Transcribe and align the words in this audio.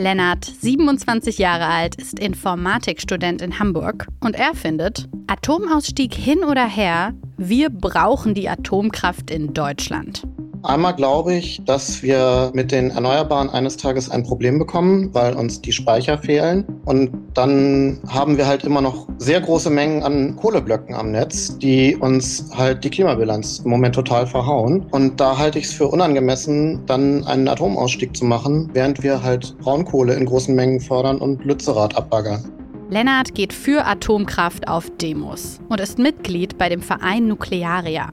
Lennart, 0.00 0.44
27 0.44 1.36
Jahre 1.36 1.66
alt, 1.66 1.94
ist 1.96 2.18
Informatikstudent 2.18 3.42
in 3.42 3.58
Hamburg 3.58 4.06
und 4.20 4.34
er 4.34 4.54
findet, 4.54 5.08
Atomausstieg 5.26 6.14
hin 6.14 6.42
oder 6.42 6.66
her, 6.66 7.12
wir 7.36 7.68
brauchen 7.68 8.32
die 8.32 8.48
Atomkraft 8.48 9.30
in 9.30 9.52
Deutschland. 9.52 10.26
Einmal 10.62 10.94
glaube 10.94 11.34
ich, 11.34 11.62
dass 11.64 12.02
wir 12.02 12.50
mit 12.52 12.70
den 12.70 12.90
Erneuerbaren 12.90 13.48
eines 13.48 13.78
Tages 13.78 14.10
ein 14.10 14.22
Problem 14.24 14.58
bekommen, 14.58 15.08
weil 15.14 15.34
uns 15.34 15.62
die 15.62 15.72
Speicher 15.72 16.18
fehlen. 16.18 16.64
Und 16.84 17.10
dann 17.32 17.98
haben 18.08 18.36
wir 18.36 18.46
halt 18.46 18.64
immer 18.64 18.82
noch 18.82 19.08
sehr 19.18 19.40
große 19.40 19.70
Mengen 19.70 20.02
an 20.02 20.36
Kohleblöcken 20.36 20.94
am 20.94 21.12
Netz, 21.12 21.56
die 21.58 21.96
uns 21.96 22.50
halt 22.54 22.84
die 22.84 22.90
Klimabilanz 22.90 23.60
im 23.64 23.70
Moment 23.70 23.94
total 23.94 24.26
verhauen. 24.26 24.86
Und 24.90 25.18
da 25.18 25.38
halte 25.38 25.58
ich 25.58 25.64
es 25.66 25.72
für 25.72 25.88
unangemessen, 25.88 26.84
dann 26.84 27.24
einen 27.26 27.48
Atomausstieg 27.48 28.14
zu 28.14 28.26
machen, 28.26 28.68
während 28.74 29.02
wir 29.02 29.22
halt 29.22 29.56
Braunkohle 29.60 30.14
in 30.14 30.26
großen 30.26 30.54
Mengen 30.54 30.80
fördern 30.80 31.18
und 31.18 31.42
Lützerath 31.42 31.96
abbaggern. 31.96 32.44
Lennart 32.90 33.34
geht 33.34 33.52
für 33.52 33.86
Atomkraft 33.86 34.68
auf 34.68 34.90
Demos 34.98 35.60
und 35.68 35.80
ist 35.80 35.98
Mitglied 35.98 36.58
bei 36.58 36.68
dem 36.68 36.82
Verein 36.82 37.28
Nuklearia. 37.28 38.10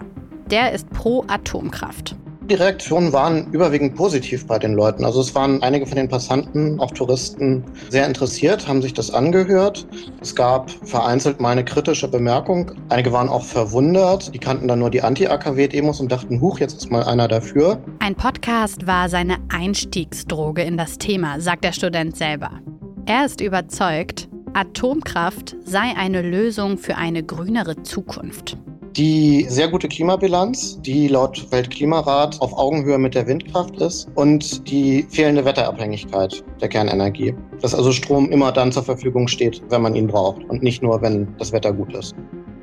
Der 0.50 0.72
ist 0.72 0.90
pro 0.92 1.26
Atomkraft. 1.28 2.16
Die 2.50 2.54
Reaktionen 2.54 3.12
waren 3.12 3.52
überwiegend 3.52 3.96
positiv 3.96 4.48
bei 4.48 4.58
den 4.58 4.74
Leuten. 4.74 5.04
Also 5.04 5.20
es 5.20 5.36
waren 5.36 5.62
einige 5.64 5.86
von 5.86 5.98
den 5.98 6.08
Passanten, 6.08 6.80
auch 6.80 6.92
Touristen, 6.92 7.66
sehr 7.90 8.08
interessiert, 8.08 8.70
haben 8.70 8.82
sich 8.82 8.94
das 8.94 9.12
angehört. 9.12 9.86
Es 10.22 10.34
gab 10.34 10.72
vereinzelt 10.88 11.42
mal 11.42 11.50
eine 11.50 11.66
kritische 11.66 12.08
Bemerkung. 12.08 12.72
Einige 12.88 13.12
waren 13.12 13.28
auch 13.28 13.44
verwundert. 13.44 14.34
Die 14.34 14.40
kannten 14.40 14.70
dann 14.70 14.80
nur 14.80 14.90
die 14.90 15.02
Anti-AKW-Demos 15.02 16.00
und 16.00 16.10
dachten, 16.10 16.40
huch, 16.40 16.60
jetzt 16.60 16.78
ist 16.78 16.90
mal 16.90 17.04
einer 17.04 17.28
dafür. 17.28 17.84
Ein 18.00 18.16
Podcast 18.16 18.88
war 18.88 19.10
seine 19.10 19.40
Einstiegsdroge 19.50 20.62
in 20.62 20.78
das 20.78 20.98
Thema, 20.98 21.42
sagt 21.42 21.66
der 21.66 21.74
Student 21.74 22.16
selber. 22.16 22.52
Er 23.06 23.26
ist 23.26 23.42
überzeugt, 23.42 24.30
Atomkraft 24.54 25.58
sei 25.66 25.94
eine 25.98 26.22
Lösung 26.22 26.78
für 26.78 26.96
eine 26.96 27.24
grünere 27.24 27.84
Zukunft 27.84 28.58
die 28.98 29.46
sehr 29.48 29.68
gute 29.68 29.88
Klimabilanz, 29.88 30.82
die 30.82 31.08
laut 31.08 31.52
Weltklimarat 31.52 32.42
auf 32.42 32.58
Augenhöhe 32.58 32.98
mit 32.98 33.14
der 33.14 33.28
Windkraft 33.28 33.76
ist 33.78 34.08
und 34.16 34.68
die 34.70 35.06
fehlende 35.10 35.46
Wetterabhängigkeit 35.46 36.44
der 36.60 36.68
Kernenergie. 36.68 37.36
Dass 37.62 37.76
also 37.76 37.92
Strom 37.92 38.32
immer 38.32 38.52
dann 38.52 38.72
zur 38.72 38.84
Verfügung 38.84 39.28
steht, 39.28 39.62
wenn 39.70 39.84
man 39.84 39.96
ihn 39.96 40.08
braucht 40.08 40.44
und 40.46 40.64
nicht 40.64 40.82
nur, 40.82 41.02
wenn 41.02 41.28
das 41.38 41.52
Wetter 41.52 41.74
gut 41.74 41.94
ist. 41.94 42.16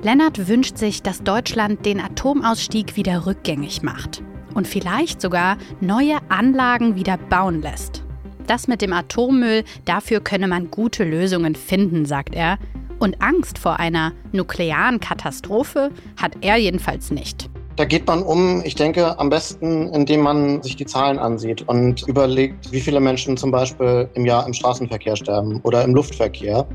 Lennart 0.03 0.49
wünscht 0.49 0.77
sich, 0.77 1.03
dass 1.03 1.23
Deutschland 1.23 1.87
den 1.87 2.01
Atomausstieg 2.01 2.97
wieder 2.97 3.27
rückgängig 3.27 3.83
macht 3.83 4.23
und 4.55 4.67
vielleicht 4.67 5.21
sogar 5.21 5.57
neue 5.81 6.19
Anlagen 6.29 6.97
wieder 6.97 7.17
bauen 7.17 7.63
lässt. 7.63 8.05
Das 8.47 8.69
mit 8.69 8.83
dem 8.83 8.93
Atommüll, 8.93 9.65
dafür 9.85 10.21
könne 10.21 10.49
man 10.49 10.71
gute 10.71 11.05
Lösungen 11.05 11.55
finden, 11.55 12.05
sagt 12.05 12.35
er. 12.35 12.59
Und 13.05 13.21
Angst 13.21 13.59
vor 13.59 13.79
einer 13.81 14.13
nuklearen 14.33 14.99
Katastrophe 14.99 15.91
hat 16.17 16.39
er 16.41 16.57
jedenfalls 16.57 17.11
nicht. 17.11 17.51
Da 17.77 17.85
geht 17.85 18.07
man 18.07 18.23
um, 18.23 18.63
ich 18.65 18.77
denke, 18.77 19.19
am 19.19 19.29
besten, 19.29 19.93
indem 19.93 20.23
man 20.23 20.63
sich 20.63 20.77
die 20.77 20.87
Zahlen 20.87 21.19
ansieht 21.19 21.69
und 21.69 22.09
überlegt, 22.09 22.73
wie 22.73 22.81
viele 22.81 23.01
Menschen 23.01 23.37
zum 23.37 23.51
Beispiel 23.51 24.09
im 24.15 24.25
Jahr 24.25 24.47
im 24.47 24.55
Straßenverkehr 24.55 25.17
sterben 25.17 25.61
oder 25.65 25.85
im 25.85 25.95
Luftverkehr. 25.95 26.67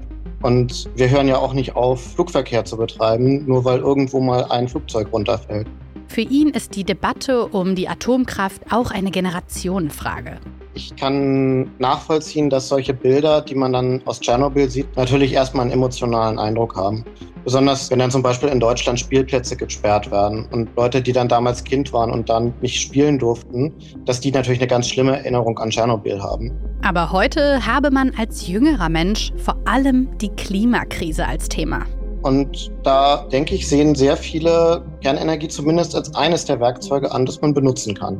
Und 0.43 0.87
wir 0.95 1.09
hören 1.09 1.27
ja 1.27 1.39
auch 1.39 1.53
nicht 1.53 1.75
auf, 1.75 2.13
Flugverkehr 2.13 2.63
zu 2.63 2.77
betreiben, 2.77 3.47
nur 3.47 3.65
weil 3.65 3.79
irgendwo 3.79 4.19
mal 4.19 4.45
ein 4.51 4.67
Flugzeug 4.67 5.11
runterfällt. 5.11 5.65
Für 6.09 6.21
ihn 6.21 6.49
ist 6.49 6.75
die 6.75 6.83
Debatte 6.83 7.45
um 7.45 7.75
die 7.75 7.87
Atomkraft 7.87 8.63
auch 8.71 8.89
eine 8.89 9.11
Generationenfrage. 9.11 10.39
Ich 10.73 10.95
kann 10.95 11.69
nachvollziehen, 11.77 12.49
dass 12.49 12.67
solche 12.67 12.95
Bilder, 12.95 13.41
die 13.41 13.53
man 13.53 13.73
dann 13.73 14.01
aus 14.05 14.19
Tschernobyl 14.19 14.69
sieht, 14.69 14.97
natürlich 14.97 15.33
erstmal 15.33 15.65
einen 15.65 15.71
emotionalen 15.71 16.39
Eindruck 16.39 16.75
haben. 16.75 17.05
Besonders 17.43 17.91
wenn 17.91 17.99
dann 17.99 18.09
zum 18.09 18.23
Beispiel 18.23 18.49
in 18.49 18.59
Deutschland 18.59 18.99
Spielplätze 18.99 19.55
gesperrt 19.55 20.09
werden 20.09 20.47
und 20.51 20.69
Leute, 20.75 20.99
die 20.99 21.13
dann 21.13 21.27
damals 21.27 21.63
Kind 21.63 21.93
waren 21.93 22.09
und 22.09 22.27
dann 22.27 22.53
nicht 22.61 22.81
spielen 22.81 23.19
durften, 23.19 23.71
dass 24.05 24.19
die 24.19 24.31
natürlich 24.31 24.59
eine 24.59 24.67
ganz 24.67 24.89
schlimme 24.89 25.15
Erinnerung 25.15 25.59
an 25.59 25.69
Tschernobyl 25.69 26.21
haben. 26.23 26.51
Aber 26.81 27.11
heute 27.11 27.65
habe 27.67 27.91
man 27.91 28.13
als 28.17 28.47
jüngerer 28.47 28.89
Mensch 28.89 29.31
vor 29.37 29.57
allem 29.65 30.09
die 30.17 30.29
Klimakrise 30.29 31.27
als 31.27 31.49
Thema. 31.49 31.85
Und 32.21 32.71
da 32.83 33.25
denke 33.31 33.55
ich, 33.55 33.67
sehen 33.67 33.95
sehr 33.95 34.17
viele 34.17 34.83
Kernenergie 35.01 35.47
zumindest 35.47 35.95
als 35.95 36.13
eines 36.15 36.45
der 36.45 36.59
Werkzeuge 36.59 37.11
an, 37.11 37.25
das 37.25 37.39
man 37.41 37.53
benutzen 37.53 37.95
kann. 37.95 38.19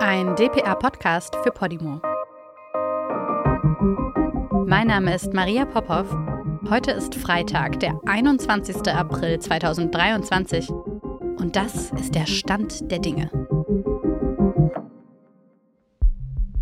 Ein 0.00 0.34
DPA-Podcast 0.36 1.36
für 1.42 1.50
Podimo. 1.50 2.00
Mein 4.66 4.86
Name 4.86 5.14
ist 5.14 5.34
Maria 5.34 5.66
Popov. 5.66 6.06
Heute 6.70 6.92
ist 6.92 7.14
Freitag, 7.14 7.80
der 7.80 8.00
21. 8.06 8.88
April 8.88 9.38
2023. 9.38 10.70
Und 10.70 11.56
das 11.56 11.90
ist 11.92 12.14
der 12.14 12.26
Stand 12.26 12.90
der 12.90 13.00
Dinge. 13.00 13.30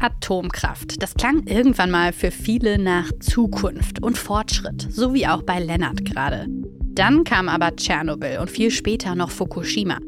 Atomkraft. 0.00 1.02
Das 1.02 1.14
klang 1.14 1.46
irgendwann 1.46 1.90
mal 1.90 2.12
für 2.12 2.30
viele 2.30 2.78
nach 2.78 3.10
Zukunft 3.20 4.02
und 4.02 4.18
Fortschritt, 4.18 4.88
so 4.90 5.14
wie 5.14 5.26
auch 5.26 5.42
bei 5.42 5.60
Lennart 5.60 6.04
gerade. 6.04 6.46
Dann 6.48 7.24
kam 7.24 7.48
aber 7.48 7.76
Tschernobyl 7.76 8.38
und 8.40 8.50
viel 8.50 8.70
später 8.70 9.14
noch 9.14 9.30
Fukushima. 9.30 9.98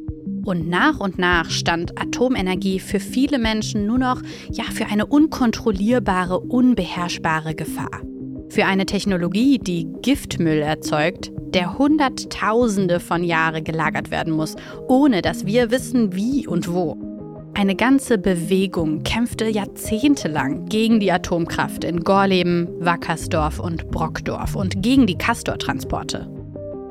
Und 0.45 0.69
nach 0.69 0.99
und 0.99 1.19
nach 1.19 1.51
stand 1.51 2.01
Atomenergie 2.01 2.81
für 2.81 2.99
viele 2.99 3.39
Menschen 3.39 3.87
nur 3.87 3.99
noch 3.99 4.21
ja, 4.51 4.65
für 4.65 4.87
eine 4.87 5.07
unkontrollierbare, 5.07 6.41
unbeherrschbare 6.41 7.55
Gefahr. 7.55 8.01
Für 8.49 8.67
eine 8.67 8.85
Technologie, 8.85 9.59
die 9.59 9.87
Giftmüll 10.03 10.59
erzeugt, 10.59 11.31
der 11.55 11.79
Hunderttausende 11.79 12.99
von 12.99 13.25
Jahren 13.25 13.65
gelagert 13.65 14.11
werden 14.11 14.33
muss, 14.33 14.57
ohne 14.89 15.23
dass 15.23 15.47
wir 15.47 15.71
wissen, 15.71 16.15
wie 16.15 16.47
und 16.47 16.73
wo. 16.73 16.99
Eine 17.55 17.77
ganze 17.77 18.17
Bewegung 18.17 19.03
kämpfte 19.03 19.47
jahrzehntelang 19.47 20.67
gegen 20.67 21.01
die 21.01 21.13
Atomkraft 21.13 21.85
in 21.85 22.01
Gorleben, 22.01 22.67
Wackersdorf 22.81 23.61
und 23.61 23.91
Brockdorf 23.91 24.57
und 24.57 24.83
gegen 24.83 25.07
die 25.07 25.19
Castortransporte. 25.19 26.29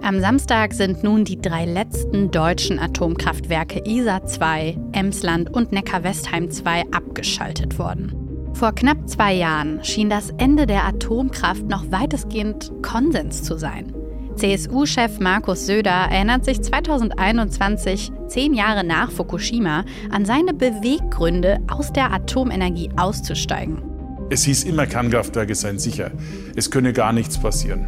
Am 0.03 0.19
Samstag 0.19 0.73
sind 0.73 1.03
nun 1.03 1.25
die 1.25 1.41
drei 1.41 1.65
letzten 1.65 2.29
deutschen 2.29 2.77
Atomkraftwerke 2.77 3.81
ISA 3.85 4.23
2, 4.23 4.77
Emsland 4.91 5.51
und 5.51 5.71
Neckar-Westheim 5.71 6.51
2 6.51 6.83
abgeschaltet 6.91 7.79
worden. 7.79 8.51
Vor 8.53 8.73
knapp 8.73 9.09
zwei 9.09 9.33
Jahren 9.33 9.83
schien 9.83 10.09
das 10.09 10.29
Ende 10.37 10.67
der 10.67 10.85
Atomkraft 10.85 11.65
noch 11.67 11.91
weitestgehend 11.91 12.71
Konsens 12.83 13.43
zu 13.43 13.57
sein. 13.57 13.93
CSU-Chef 14.35 15.19
Markus 15.19 15.65
Söder 15.65 16.07
erinnert 16.09 16.45
sich 16.45 16.61
2021, 16.61 18.11
zehn 18.27 18.53
Jahre 18.53 18.83
nach 18.83 19.11
Fukushima, 19.11 19.85
an 20.09 20.25
seine 20.25 20.53
Beweggründe, 20.53 21.59
aus 21.67 21.91
der 21.93 22.11
Atomenergie 22.13 22.89
auszusteigen. 22.97 23.81
Es 24.29 24.43
hieß 24.45 24.63
immer, 24.63 24.87
Kernkraftwerke 24.87 25.55
seien 25.55 25.77
sicher. 25.77 26.11
Es 26.55 26.71
könne 26.71 26.93
gar 26.93 27.13
nichts 27.13 27.37
passieren. 27.37 27.87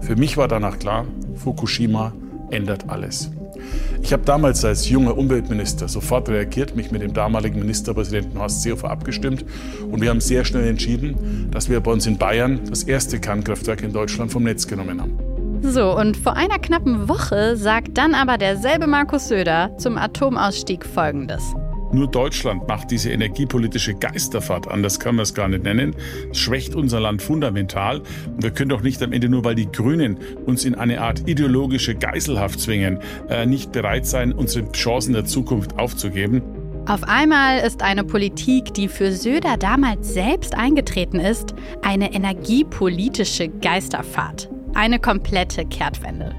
Für 0.00 0.16
mich 0.16 0.36
war 0.36 0.48
danach 0.48 0.78
klar, 0.78 1.06
Fukushima 1.34 2.12
ändert 2.50 2.88
alles. 2.88 3.30
Ich 4.02 4.12
habe 4.12 4.22
damals 4.24 4.64
als 4.64 4.88
junger 4.88 5.16
Umweltminister 5.16 5.88
sofort 5.88 6.28
reagiert, 6.28 6.76
mich 6.76 6.90
mit 6.90 7.02
dem 7.02 7.14
damaligen 7.14 7.58
Ministerpräsidenten 7.58 8.38
Horst 8.38 8.62
Seehofer 8.62 8.90
abgestimmt 8.90 9.44
und 9.90 10.00
wir 10.00 10.10
haben 10.10 10.20
sehr 10.20 10.44
schnell 10.44 10.68
entschieden, 10.68 11.48
dass 11.50 11.68
wir 11.68 11.80
bei 11.80 11.90
uns 11.90 12.06
in 12.06 12.18
Bayern 12.18 12.60
das 12.68 12.82
erste 12.82 13.18
Kernkraftwerk 13.18 13.82
in 13.82 13.92
Deutschland 13.92 14.30
vom 14.30 14.44
Netz 14.44 14.66
genommen 14.66 15.00
haben. 15.00 15.33
So, 15.66 15.96
und 15.98 16.18
vor 16.18 16.36
einer 16.36 16.58
knappen 16.58 17.08
Woche 17.08 17.56
sagt 17.56 17.96
dann 17.96 18.14
aber 18.14 18.36
derselbe 18.36 18.86
Markus 18.86 19.28
Söder 19.28 19.74
zum 19.78 19.96
Atomausstieg 19.96 20.84
Folgendes. 20.84 21.54
Nur 21.90 22.06
Deutschland 22.06 22.68
macht 22.68 22.90
diese 22.90 23.10
energiepolitische 23.10 23.94
Geisterfahrt, 23.94 24.68
anders 24.68 25.00
kann 25.00 25.14
man 25.14 25.22
es 25.22 25.32
gar 25.32 25.48
nicht 25.48 25.64
nennen. 25.64 25.96
Es 26.30 26.38
schwächt 26.38 26.74
unser 26.74 27.00
Land 27.00 27.22
fundamental. 27.22 28.00
Und 28.26 28.42
wir 28.42 28.50
können 28.50 28.68
doch 28.68 28.82
nicht 28.82 29.02
am 29.02 29.12
Ende 29.12 29.30
nur, 29.30 29.42
weil 29.44 29.54
die 29.54 29.72
Grünen 29.72 30.18
uns 30.44 30.66
in 30.66 30.74
eine 30.74 31.00
Art 31.00 31.26
ideologische 31.26 31.94
Geiselhaft 31.94 32.60
zwingen, 32.60 32.98
äh, 33.30 33.46
nicht 33.46 33.72
bereit 33.72 34.04
sein, 34.04 34.34
unsere 34.34 34.70
Chancen 34.72 35.14
der 35.14 35.24
Zukunft 35.24 35.78
aufzugeben. 35.78 36.42
Auf 36.86 37.04
einmal 37.04 37.60
ist 37.60 37.80
eine 37.80 38.04
Politik, 38.04 38.74
die 38.74 38.88
für 38.88 39.12
Söder 39.12 39.56
damals 39.56 40.12
selbst 40.12 40.54
eingetreten 40.54 41.20
ist, 41.20 41.54
eine 41.80 42.12
energiepolitische 42.12 43.48
Geisterfahrt. 43.48 44.50
Eine 44.76 44.98
komplette 44.98 45.64
Kehrtwende. 45.64 46.34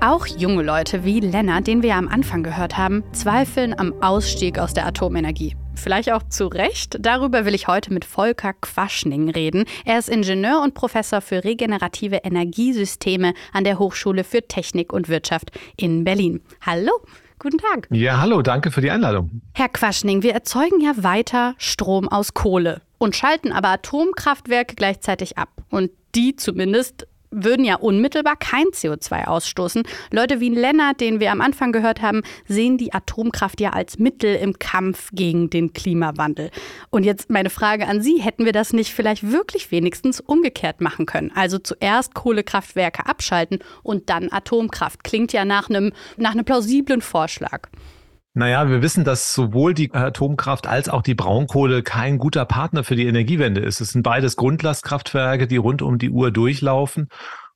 Auch 0.00 0.26
junge 0.26 0.62
Leute 0.62 1.04
wie 1.04 1.20
Lennart, 1.20 1.66
den 1.66 1.80
wir 1.80 1.90
ja 1.90 1.98
am 1.98 2.06
Anfang 2.06 2.42
gehört 2.42 2.76
haben, 2.76 3.02
zweifeln 3.12 3.76
am 3.78 3.94
Ausstieg 4.02 4.58
aus 4.58 4.74
der 4.74 4.86
Atomenergie. 4.86 5.56
Vielleicht 5.74 6.12
auch 6.12 6.22
zu 6.28 6.48
Recht. 6.48 6.98
Darüber 7.00 7.46
will 7.46 7.54
ich 7.54 7.66
heute 7.66 7.90
mit 7.92 8.04
Volker 8.04 8.52
Quaschning 8.52 9.30
reden. 9.30 9.64
Er 9.86 9.98
ist 9.98 10.10
Ingenieur 10.10 10.60
und 10.62 10.74
Professor 10.74 11.22
für 11.22 11.44
regenerative 11.44 12.16
Energiesysteme 12.16 13.32
an 13.54 13.64
der 13.64 13.78
Hochschule 13.78 14.22
für 14.22 14.46
Technik 14.46 14.92
und 14.92 15.08
Wirtschaft 15.08 15.50
in 15.78 16.04
Berlin. 16.04 16.42
Hallo. 16.60 16.92
Guten 17.38 17.58
Tag. 17.58 17.88
Ja, 17.90 18.20
hallo, 18.20 18.42
danke 18.42 18.70
für 18.70 18.82
die 18.82 18.90
Einladung. 18.90 19.40
Herr 19.54 19.68
Quaschning, 19.70 20.22
wir 20.22 20.34
erzeugen 20.34 20.82
ja 20.82 20.92
weiter 20.96 21.54
Strom 21.56 22.06
aus 22.08 22.34
Kohle 22.34 22.82
und 22.98 23.16
schalten 23.16 23.50
aber 23.50 23.68
Atomkraftwerke 23.68 24.74
gleichzeitig 24.74 25.38
ab. 25.38 25.48
Und 25.70 25.90
die 26.14 26.36
zumindest 26.36 27.06
würden 27.30 27.64
ja 27.64 27.76
unmittelbar 27.76 28.36
kein 28.36 28.66
CO2 28.66 29.26
ausstoßen. 29.26 29.82
Leute 30.10 30.40
wie 30.40 30.48
Lennart, 30.48 31.00
den 31.00 31.20
wir 31.20 31.32
am 31.32 31.40
Anfang 31.40 31.72
gehört 31.72 32.02
haben, 32.02 32.22
sehen 32.46 32.78
die 32.78 32.92
Atomkraft 32.92 33.60
ja 33.60 33.70
als 33.70 33.98
Mittel 33.98 34.34
im 34.36 34.58
Kampf 34.58 35.10
gegen 35.12 35.50
den 35.50 35.72
Klimawandel. 35.72 36.50
Und 36.90 37.04
jetzt 37.04 37.30
meine 37.30 37.50
Frage 37.50 37.86
an 37.86 38.02
Sie, 38.02 38.20
hätten 38.20 38.44
wir 38.44 38.52
das 38.52 38.72
nicht 38.72 38.92
vielleicht 38.92 39.30
wirklich 39.30 39.70
wenigstens 39.70 40.20
umgekehrt 40.20 40.80
machen 40.80 41.06
können? 41.06 41.30
Also 41.34 41.58
zuerst 41.58 42.14
Kohlekraftwerke 42.14 43.06
abschalten 43.06 43.58
und 43.82 44.10
dann 44.10 44.32
Atomkraft. 44.32 45.04
Klingt 45.04 45.32
ja 45.32 45.44
nach 45.44 45.68
einem, 45.68 45.92
nach 46.16 46.32
einem 46.32 46.44
plausiblen 46.44 47.02
Vorschlag. 47.02 47.68
Naja, 48.38 48.70
wir 48.70 48.82
wissen, 48.82 49.02
dass 49.02 49.34
sowohl 49.34 49.74
die 49.74 49.92
Atomkraft 49.92 50.68
als 50.68 50.88
auch 50.88 51.02
die 51.02 51.16
Braunkohle 51.16 51.82
kein 51.82 52.18
guter 52.18 52.44
Partner 52.44 52.84
für 52.84 52.94
die 52.94 53.08
Energiewende 53.08 53.60
ist. 53.60 53.80
Es 53.80 53.90
sind 53.90 54.04
beides 54.04 54.36
Grundlastkraftwerke, 54.36 55.48
die 55.48 55.56
rund 55.56 55.82
um 55.82 55.98
die 55.98 56.10
Uhr 56.10 56.30
durchlaufen. 56.30 57.08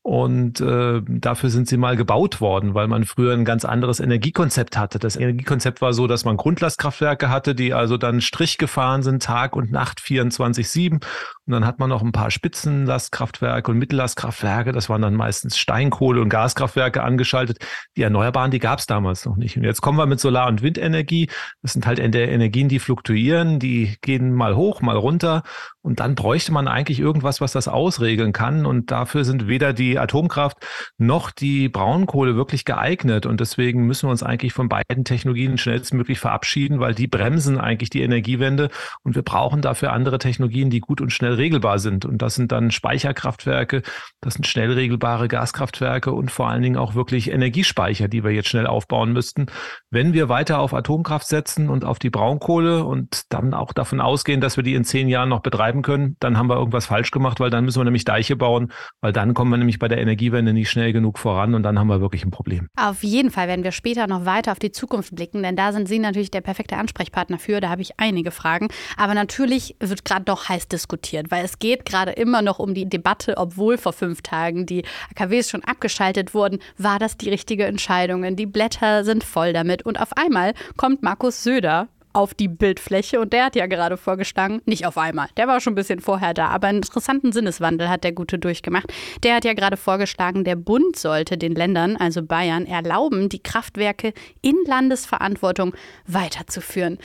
Und 0.04 0.60
äh, 0.60 1.00
dafür 1.06 1.48
sind 1.48 1.68
sie 1.68 1.76
mal 1.76 1.96
gebaut 1.96 2.40
worden, 2.40 2.74
weil 2.74 2.88
man 2.88 3.04
früher 3.04 3.34
ein 3.34 3.44
ganz 3.44 3.64
anderes 3.64 4.00
Energiekonzept 4.00 4.76
hatte. 4.76 4.98
Das 4.98 5.14
Energiekonzept 5.14 5.80
war 5.80 5.92
so, 5.92 6.08
dass 6.08 6.24
man 6.24 6.36
Grundlastkraftwerke 6.36 7.28
hatte, 7.28 7.54
die 7.54 7.72
also 7.72 7.96
dann 7.96 8.20
Strich 8.20 8.58
gefahren 8.58 9.04
sind, 9.04 9.22
Tag 9.22 9.54
und 9.54 9.70
Nacht 9.70 10.00
24-7. 10.00 10.94
Und 10.94 11.52
dann 11.52 11.64
hat 11.64 11.78
man 11.78 11.88
noch 11.88 12.02
ein 12.02 12.10
paar 12.10 12.32
Spitzenlastkraftwerke 12.32 13.70
und 13.70 13.78
Mittellastkraftwerke. 13.78 14.72
Das 14.72 14.88
waren 14.88 15.02
dann 15.02 15.14
meistens 15.14 15.56
Steinkohle- 15.56 16.20
und 16.20 16.30
Gaskraftwerke 16.30 17.04
angeschaltet. 17.04 17.58
Die 17.96 18.02
Erneuerbaren, 18.02 18.50
die 18.50 18.58
gab 18.58 18.80
es 18.80 18.86
damals 18.86 19.24
noch 19.24 19.36
nicht. 19.36 19.56
Und 19.56 19.62
jetzt 19.62 19.82
kommen 19.82 19.98
wir 19.98 20.06
mit 20.06 20.18
Solar- 20.18 20.48
und 20.48 20.62
Windenergie. 20.62 21.28
Das 21.62 21.74
sind 21.74 21.86
halt 21.86 22.00
Energien, 22.00 22.68
die 22.68 22.80
fluktuieren, 22.80 23.60
die 23.60 23.96
gehen 24.00 24.32
mal 24.34 24.56
hoch, 24.56 24.80
mal 24.80 24.96
runter. 24.96 25.44
Und 25.80 26.00
dann 26.00 26.16
bräuchte 26.16 26.52
man 26.52 26.66
eigentlich 26.66 26.98
irgendwas, 26.98 27.40
was 27.40 27.52
das 27.52 27.68
ausregeln 27.68 28.32
kann. 28.32 28.66
Und 28.66 28.90
dafür 28.90 29.24
sind 29.24 29.46
weder 29.46 29.72
die 29.72 29.91
Atomkraft 29.98 30.58
noch 30.98 31.30
die 31.30 31.68
Braunkohle 31.68 32.36
wirklich 32.36 32.64
geeignet. 32.64 33.26
Und 33.26 33.40
deswegen 33.40 33.86
müssen 33.86 34.06
wir 34.06 34.10
uns 34.10 34.22
eigentlich 34.22 34.52
von 34.52 34.68
beiden 34.68 35.04
Technologien 35.04 35.58
schnellstmöglich 35.58 36.18
verabschieden, 36.18 36.80
weil 36.80 36.94
die 36.94 37.06
bremsen 37.06 37.58
eigentlich 37.58 37.90
die 37.90 38.02
Energiewende. 38.02 38.70
Und 39.02 39.14
wir 39.14 39.22
brauchen 39.22 39.62
dafür 39.62 39.92
andere 39.92 40.18
Technologien, 40.18 40.70
die 40.70 40.80
gut 40.80 41.00
und 41.00 41.10
schnell 41.10 41.34
regelbar 41.34 41.78
sind. 41.78 42.04
Und 42.04 42.22
das 42.22 42.34
sind 42.34 42.52
dann 42.52 42.70
Speicherkraftwerke, 42.70 43.82
das 44.20 44.34
sind 44.34 44.46
schnell 44.46 44.72
regelbare 44.72 45.28
Gaskraftwerke 45.28 46.12
und 46.12 46.30
vor 46.30 46.48
allen 46.48 46.62
Dingen 46.62 46.76
auch 46.76 46.94
wirklich 46.94 47.30
Energiespeicher, 47.30 48.08
die 48.08 48.24
wir 48.24 48.30
jetzt 48.30 48.48
schnell 48.48 48.66
aufbauen 48.66 49.12
müssten. 49.12 49.46
Wenn 49.90 50.12
wir 50.12 50.28
weiter 50.28 50.58
auf 50.58 50.74
Atomkraft 50.74 51.26
setzen 51.26 51.68
und 51.68 51.84
auf 51.84 51.98
die 51.98 52.10
Braunkohle 52.10 52.84
und 52.84 53.22
dann 53.30 53.54
auch 53.54 53.72
davon 53.72 54.00
ausgehen, 54.00 54.40
dass 54.40 54.56
wir 54.56 54.64
die 54.64 54.74
in 54.74 54.84
zehn 54.84 55.08
Jahren 55.08 55.28
noch 55.28 55.40
betreiben 55.40 55.82
können, 55.82 56.16
dann 56.20 56.38
haben 56.38 56.48
wir 56.48 56.56
irgendwas 56.56 56.86
falsch 56.86 57.10
gemacht, 57.10 57.40
weil 57.40 57.50
dann 57.50 57.64
müssen 57.64 57.80
wir 57.80 57.84
nämlich 57.84 58.04
Deiche 58.04 58.36
bauen, 58.36 58.72
weil 59.00 59.12
dann 59.12 59.34
kommen 59.34 59.50
wir 59.50 59.58
nämlich 59.58 59.78
bei 59.82 59.88
der 59.88 59.98
Energiewende 59.98 60.52
nicht 60.52 60.70
schnell 60.70 60.92
genug 60.92 61.18
voran 61.18 61.56
und 61.56 61.64
dann 61.64 61.76
haben 61.76 61.88
wir 61.88 62.00
wirklich 62.00 62.24
ein 62.24 62.30
Problem. 62.30 62.68
Auf 62.76 63.02
jeden 63.02 63.32
Fall 63.32 63.48
werden 63.48 63.64
wir 63.64 63.72
später 63.72 64.06
noch 64.06 64.24
weiter 64.24 64.52
auf 64.52 64.60
die 64.60 64.70
Zukunft 64.70 65.16
blicken, 65.16 65.42
denn 65.42 65.56
da 65.56 65.72
sind 65.72 65.88
Sie 65.88 65.98
natürlich 65.98 66.30
der 66.30 66.40
perfekte 66.40 66.76
Ansprechpartner 66.76 67.40
für. 67.40 67.60
Da 67.60 67.68
habe 67.68 67.82
ich 67.82 67.98
einige 67.98 68.30
Fragen. 68.30 68.68
Aber 68.96 69.14
natürlich 69.14 69.74
wird 69.80 70.04
gerade 70.04 70.24
doch 70.24 70.48
heiß 70.48 70.68
diskutiert, 70.68 71.32
weil 71.32 71.44
es 71.44 71.58
geht 71.58 71.84
gerade 71.84 72.12
immer 72.12 72.42
noch 72.42 72.60
um 72.60 72.74
die 72.74 72.88
Debatte, 72.88 73.36
obwohl 73.38 73.76
vor 73.76 73.92
fünf 73.92 74.22
Tagen 74.22 74.66
die 74.66 74.84
AKWs 75.10 75.50
schon 75.50 75.64
abgeschaltet 75.64 76.32
wurden, 76.32 76.60
war 76.78 77.00
das 77.00 77.16
die 77.16 77.30
richtige 77.30 77.66
Entscheidung? 77.66 78.36
Die 78.36 78.46
Blätter 78.46 79.02
sind 79.02 79.24
voll 79.24 79.52
damit 79.52 79.82
und 79.84 80.00
auf 80.00 80.16
einmal 80.16 80.54
kommt 80.76 81.02
Markus 81.02 81.42
Söder 81.42 81.88
auf 82.12 82.34
die 82.34 82.48
Bildfläche 82.48 83.20
und 83.20 83.32
der 83.32 83.46
hat 83.46 83.56
ja 83.56 83.66
gerade 83.66 83.96
vorgeschlagen, 83.96 84.60
nicht 84.66 84.86
auf 84.86 84.98
einmal, 84.98 85.28
der 85.36 85.48
war 85.48 85.60
schon 85.60 85.72
ein 85.72 85.76
bisschen 85.76 86.00
vorher 86.00 86.34
da, 86.34 86.48
aber 86.48 86.68
einen 86.68 86.78
interessanten 86.78 87.32
Sinneswandel 87.32 87.88
hat 87.88 88.04
der 88.04 88.12
Gute 88.12 88.38
durchgemacht. 88.38 88.92
Der 89.22 89.36
hat 89.36 89.44
ja 89.44 89.54
gerade 89.54 89.76
vorgeschlagen, 89.76 90.44
der 90.44 90.56
Bund 90.56 90.96
sollte 90.96 91.38
den 91.38 91.54
Ländern, 91.54 91.96
also 91.96 92.22
Bayern, 92.22 92.66
erlauben, 92.66 93.28
die 93.28 93.42
Kraftwerke 93.42 94.12
in 94.40 94.56
Landesverantwortung 94.66 95.74
weiterzuführen. 96.06 96.98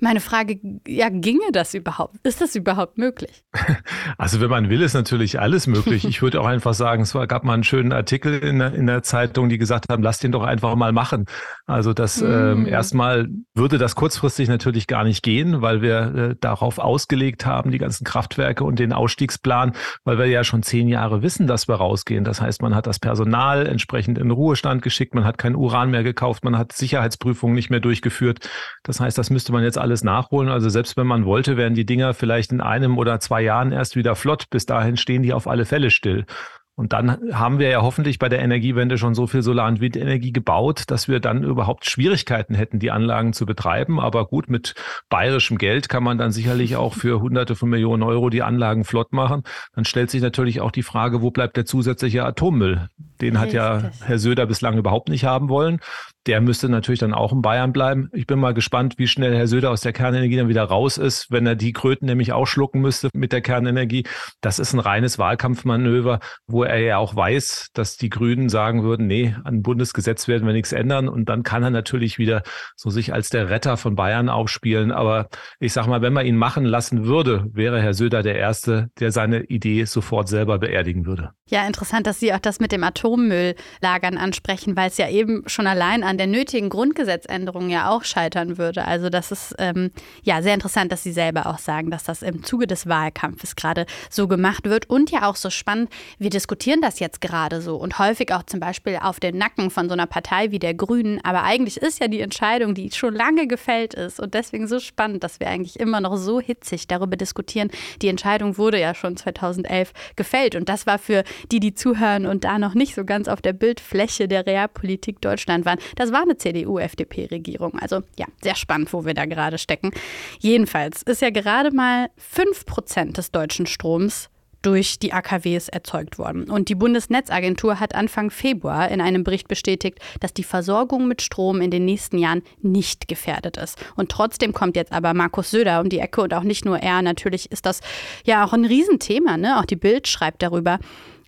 Meine 0.00 0.20
Frage, 0.20 0.58
ja, 0.86 1.08
ginge 1.08 1.50
das 1.52 1.72
überhaupt? 1.72 2.16
Ist 2.24 2.40
das 2.40 2.54
überhaupt 2.54 2.98
möglich? 2.98 3.42
Also 4.16 4.40
wenn 4.40 4.50
man 4.50 4.68
will, 4.70 4.82
ist 4.82 4.94
natürlich 4.94 5.40
alles 5.40 5.66
möglich. 5.66 6.04
Ich 6.04 6.22
würde 6.22 6.40
auch 6.40 6.46
einfach 6.46 6.74
sagen, 6.74 7.02
es 7.02 7.12
gab 7.12 7.42
mal 7.42 7.54
einen 7.54 7.64
schönen 7.64 7.92
Artikel 7.92 8.38
in 8.38 8.58
der, 8.58 8.74
in 8.74 8.86
der 8.86 9.02
Zeitung, 9.02 9.48
die 9.48 9.58
gesagt 9.58 9.88
haben, 9.88 10.02
lass 10.02 10.18
den 10.18 10.30
doch 10.30 10.42
einfach 10.42 10.74
mal 10.76 10.92
machen. 10.92 11.26
Also 11.66 11.92
das 11.92 12.20
mm. 12.20 12.24
ähm, 12.26 12.66
erstmal 12.66 13.28
würde 13.54 13.78
das 13.78 13.96
kurzfristig 13.96 14.48
natürlich 14.54 14.86
gar 14.86 15.04
nicht 15.04 15.22
gehen, 15.22 15.62
weil 15.62 15.82
wir 15.82 16.14
äh, 16.14 16.36
darauf 16.40 16.78
ausgelegt 16.78 17.46
haben, 17.46 17.70
die 17.70 17.78
ganzen 17.78 18.04
Kraftwerke 18.04 18.64
und 18.64 18.78
den 18.78 18.92
Ausstiegsplan, 18.92 19.72
weil 20.04 20.18
wir 20.18 20.26
ja 20.26 20.44
schon 20.44 20.62
zehn 20.62 20.88
Jahre 20.88 21.22
wissen, 21.22 21.46
dass 21.46 21.68
wir 21.68 21.74
rausgehen. 21.74 22.24
Das 22.24 22.40
heißt, 22.40 22.62
man 22.62 22.74
hat 22.74 22.86
das 22.86 22.98
Personal 22.98 23.66
entsprechend 23.66 24.18
in 24.18 24.30
Ruhestand 24.30 24.82
geschickt, 24.82 25.14
man 25.14 25.24
hat 25.24 25.38
kein 25.38 25.56
Uran 25.56 25.90
mehr 25.90 26.02
gekauft, 26.02 26.44
man 26.44 26.56
hat 26.56 26.72
Sicherheitsprüfungen 26.72 27.54
nicht 27.54 27.70
mehr 27.70 27.80
durchgeführt. 27.80 28.48
Das 28.82 29.00
heißt, 29.00 29.18
das 29.18 29.30
müsste 29.30 29.52
man 29.52 29.64
jetzt 29.64 29.78
alles 29.78 30.04
nachholen. 30.04 30.50
Also 30.50 30.68
selbst 30.68 30.96
wenn 30.96 31.06
man 31.06 31.24
wollte, 31.24 31.56
wären 31.56 31.74
die 31.74 31.86
Dinger 31.86 32.14
vielleicht 32.14 32.52
in 32.52 32.60
einem 32.60 32.98
oder 32.98 33.20
zwei 33.20 33.42
Jahren 33.42 33.72
erst 33.72 33.96
wieder 33.96 34.14
flott. 34.14 34.50
Bis 34.50 34.66
dahin 34.66 34.96
stehen 34.96 35.22
die 35.22 35.32
auf 35.32 35.46
alle 35.46 35.64
Fälle 35.64 35.90
still. 35.90 36.26
Und 36.76 36.92
dann 36.92 37.32
haben 37.32 37.60
wir 37.60 37.68
ja 37.68 37.82
hoffentlich 37.82 38.18
bei 38.18 38.28
der 38.28 38.40
Energiewende 38.40 38.98
schon 38.98 39.14
so 39.14 39.28
viel 39.28 39.42
Solar- 39.42 39.68
und 39.68 39.80
Windenergie 39.80 40.32
gebaut, 40.32 40.84
dass 40.88 41.06
wir 41.06 41.20
dann 41.20 41.44
überhaupt 41.44 41.86
Schwierigkeiten 41.86 42.54
hätten, 42.54 42.80
die 42.80 42.90
Anlagen 42.90 43.32
zu 43.32 43.46
betreiben. 43.46 44.00
Aber 44.00 44.26
gut, 44.26 44.50
mit 44.50 44.74
bayerischem 45.08 45.56
Geld 45.58 45.88
kann 45.88 46.02
man 46.02 46.18
dann 46.18 46.32
sicherlich 46.32 46.74
auch 46.74 46.94
für 46.94 47.20
Hunderte 47.20 47.54
von 47.54 47.68
Millionen 47.68 48.02
Euro 48.02 48.28
die 48.28 48.42
Anlagen 48.42 48.84
flott 48.84 49.12
machen. 49.12 49.44
Dann 49.74 49.84
stellt 49.84 50.10
sich 50.10 50.20
natürlich 50.20 50.60
auch 50.60 50.72
die 50.72 50.82
Frage, 50.82 51.22
wo 51.22 51.30
bleibt 51.30 51.56
der 51.56 51.64
zusätzliche 51.64 52.24
Atommüll? 52.24 52.88
Den 53.24 53.40
hat 53.40 53.54
ja 53.54 53.90
Herr 54.04 54.18
Söder 54.18 54.44
bislang 54.44 54.76
überhaupt 54.76 55.08
nicht 55.08 55.24
haben 55.24 55.48
wollen. 55.48 55.80
Der 56.26 56.40
müsste 56.40 56.68
natürlich 56.68 57.00
dann 57.00 57.14
auch 57.14 57.32
in 57.32 57.40
Bayern 57.42 57.72
bleiben. 57.72 58.10
Ich 58.12 58.26
bin 58.26 58.38
mal 58.38 58.52
gespannt, 58.52 58.94
wie 58.98 59.06
schnell 59.06 59.34
Herr 59.34 59.46
Söder 59.46 59.70
aus 59.70 59.80
der 59.80 59.94
Kernenergie 59.94 60.36
dann 60.36 60.48
wieder 60.48 60.64
raus 60.64 60.98
ist, 60.98 61.30
wenn 61.30 61.46
er 61.46 61.54
die 61.54 61.72
Kröten 61.72 62.06
nämlich 62.06 62.32
auch 62.32 62.46
schlucken 62.46 62.80
müsste 62.80 63.08
mit 63.14 63.32
der 63.32 63.40
Kernenergie. 63.40 64.06
Das 64.42 64.58
ist 64.58 64.74
ein 64.74 64.78
reines 64.78 65.18
Wahlkampfmanöver, 65.18 66.20
wo 66.46 66.64
er 66.64 66.78
ja 66.80 66.98
auch 66.98 67.16
weiß, 67.16 67.68
dass 67.72 67.96
die 67.96 68.10
Grünen 68.10 68.48
sagen 68.48 68.82
würden, 68.82 69.06
nee, 69.06 69.34
an 69.44 69.62
Bundesgesetz 69.62 70.28
werden 70.28 70.46
wir 70.46 70.52
nichts 70.52 70.72
ändern. 70.72 71.08
Und 71.08 71.30
dann 71.30 71.44
kann 71.44 71.62
er 71.62 71.70
natürlich 71.70 72.18
wieder 72.18 72.42
so 72.76 72.90
sich 72.90 73.14
als 73.14 73.30
der 73.30 73.48
Retter 73.48 73.78
von 73.78 73.94
Bayern 73.94 74.28
aufspielen. 74.28 74.92
Aber 74.92 75.28
ich 75.60 75.72
sag 75.72 75.86
mal, 75.86 76.02
wenn 76.02 76.12
man 76.12 76.26
ihn 76.26 76.36
machen 76.36 76.64
lassen 76.64 77.06
würde, 77.06 77.46
wäre 77.52 77.80
Herr 77.80 77.94
Söder 77.94 78.22
der 78.22 78.36
Erste, 78.36 78.90
der 79.00 79.12
seine 79.12 79.44
Idee 79.44 79.84
sofort 79.84 80.28
selber 80.28 80.58
beerdigen 80.58 81.06
würde. 81.06 81.32
Ja, 81.50 81.66
interessant, 81.66 82.06
dass 82.06 82.20
Sie 82.20 82.32
auch 82.32 82.38
das 82.38 82.60
mit 82.60 82.72
dem 82.72 82.82
Atommülllagern 83.14 84.18
ansprechen, 84.18 84.76
weil 84.76 84.88
es 84.88 84.98
ja 84.98 85.08
eben 85.08 85.44
schon 85.46 85.66
allein 85.66 86.02
an 86.02 86.18
der 86.18 86.26
nötigen 86.26 86.68
Grundgesetzänderung 86.68 87.70
ja 87.70 87.90
auch 87.90 88.04
scheitern 88.04 88.58
würde. 88.58 88.84
Also 88.86 89.08
das 89.08 89.30
ist 89.30 89.54
ähm, 89.58 89.90
ja 90.22 90.42
sehr 90.42 90.54
interessant, 90.54 90.92
dass 90.92 91.02
Sie 91.02 91.12
selber 91.12 91.46
auch 91.46 91.58
sagen, 91.58 91.90
dass 91.90 92.04
das 92.04 92.22
im 92.22 92.42
Zuge 92.42 92.66
des 92.66 92.88
Wahlkampfes 92.88 93.56
gerade 93.56 93.86
so 94.10 94.28
gemacht 94.28 94.64
wird 94.64 94.90
und 94.90 95.10
ja 95.10 95.28
auch 95.28 95.36
so 95.36 95.50
spannend. 95.50 95.90
Wir 96.18 96.30
diskutieren 96.30 96.80
das 96.80 96.98
jetzt 96.98 97.20
gerade 97.20 97.60
so 97.60 97.76
und 97.76 97.98
häufig 97.98 98.32
auch 98.32 98.42
zum 98.44 98.60
Beispiel 98.60 98.98
auf 99.00 99.20
den 99.20 99.38
Nacken 99.38 99.70
von 99.70 99.88
so 99.88 99.92
einer 99.92 100.06
Partei 100.06 100.50
wie 100.50 100.58
der 100.58 100.74
Grünen. 100.74 101.20
Aber 101.24 101.42
eigentlich 101.44 101.76
ist 101.76 102.00
ja 102.00 102.08
die 102.08 102.20
Entscheidung, 102.20 102.74
die 102.74 102.90
schon 102.92 103.14
lange 103.14 103.46
gefällt 103.46 103.94
ist 103.94 104.20
und 104.20 104.34
deswegen 104.34 104.66
so 104.66 104.80
spannend, 104.80 105.22
dass 105.24 105.40
wir 105.40 105.48
eigentlich 105.48 105.78
immer 105.78 106.00
noch 106.00 106.16
so 106.16 106.40
hitzig 106.40 106.88
darüber 106.88 107.16
diskutieren. 107.16 107.70
Die 108.02 108.08
Entscheidung 108.08 108.58
wurde 108.58 108.80
ja 108.80 108.94
schon 108.94 109.16
2011 109.16 109.92
gefällt 110.16 110.54
und 110.56 110.68
das 110.68 110.86
war 110.86 110.98
für 110.98 111.24
die, 111.50 111.60
die 111.60 111.74
zuhören 111.74 112.26
und 112.26 112.44
da 112.44 112.58
noch 112.58 112.74
nicht 112.74 112.93
so 112.94 113.04
ganz 113.04 113.28
auf 113.28 113.42
der 113.42 113.52
Bildfläche 113.52 114.28
der 114.28 114.46
Realpolitik 114.46 115.20
Deutschland 115.20 115.64
waren. 115.64 115.78
Das 115.96 116.12
war 116.12 116.22
eine 116.22 116.36
CDU-FDP-Regierung. 116.36 117.78
Also 117.78 118.00
ja, 118.18 118.26
sehr 118.42 118.56
spannend, 118.56 118.92
wo 118.92 119.04
wir 119.04 119.14
da 119.14 119.26
gerade 119.26 119.58
stecken. 119.58 119.90
Jedenfalls 120.38 121.02
ist 121.02 121.22
ja 121.22 121.30
gerade 121.30 121.70
mal 121.70 122.08
5 122.16 122.66
Prozent 122.66 123.18
des 123.18 123.30
deutschen 123.30 123.66
Stroms 123.66 124.30
durch 124.64 124.98
die 124.98 125.12
AKWs 125.12 125.68
erzeugt 125.68 126.18
worden. 126.18 126.48
Und 126.48 126.68
die 126.68 126.74
Bundesnetzagentur 126.74 127.80
hat 127.80 127.94
Anfang 127.94 128.30
Februar 128.30 128.90
in 128.90 129.00
einem 129.00 129.22
Bericht 129.22 129.46
bestätigt, 129.46 129.98
dass 130.20 130.32
die 130.32 130.42
Versorgung 130.42 131.06
mit 131.06 131.20
Strom 131.22 131.60
in 131.60 131.70
den 131.70 131.84
nächsten 131.84 132.18
Jahren 132.18 132.42
nicht 132.62 133.06
gefährdet 133.06 133.58
ist. 133.58 133.78
Und 133.94 134.10
trotzdem 134.10 134.54
kommt 134.54 134.76
jetzt 134.76 134.92
aber 134.92 135.12
Markus 135.12 135.50
Söder 135.50 135.80
um 135.80 135.88
die 135.90 135.98
Ecke 135.98 136.22
und 136.22 136.32
auch 136.32 136.42
nicht 136.42 136.64
nur 136.64 136.78
er. 136.78 137.02
Natürlich 137.02 137.52
ist 137.52 137.66
das 137.66 137.80
ja 138.24 138.44
auch 138.44 138.54
ein 138.54 138.64
Riesenthema. 138.64 139.36
Ne? 139.36 139.58
Auch 139.58 139.66
die 139.66 139.76
Bild 139.76 140.08
schreibt 140.08 140.42
darüber. 140.42 140.78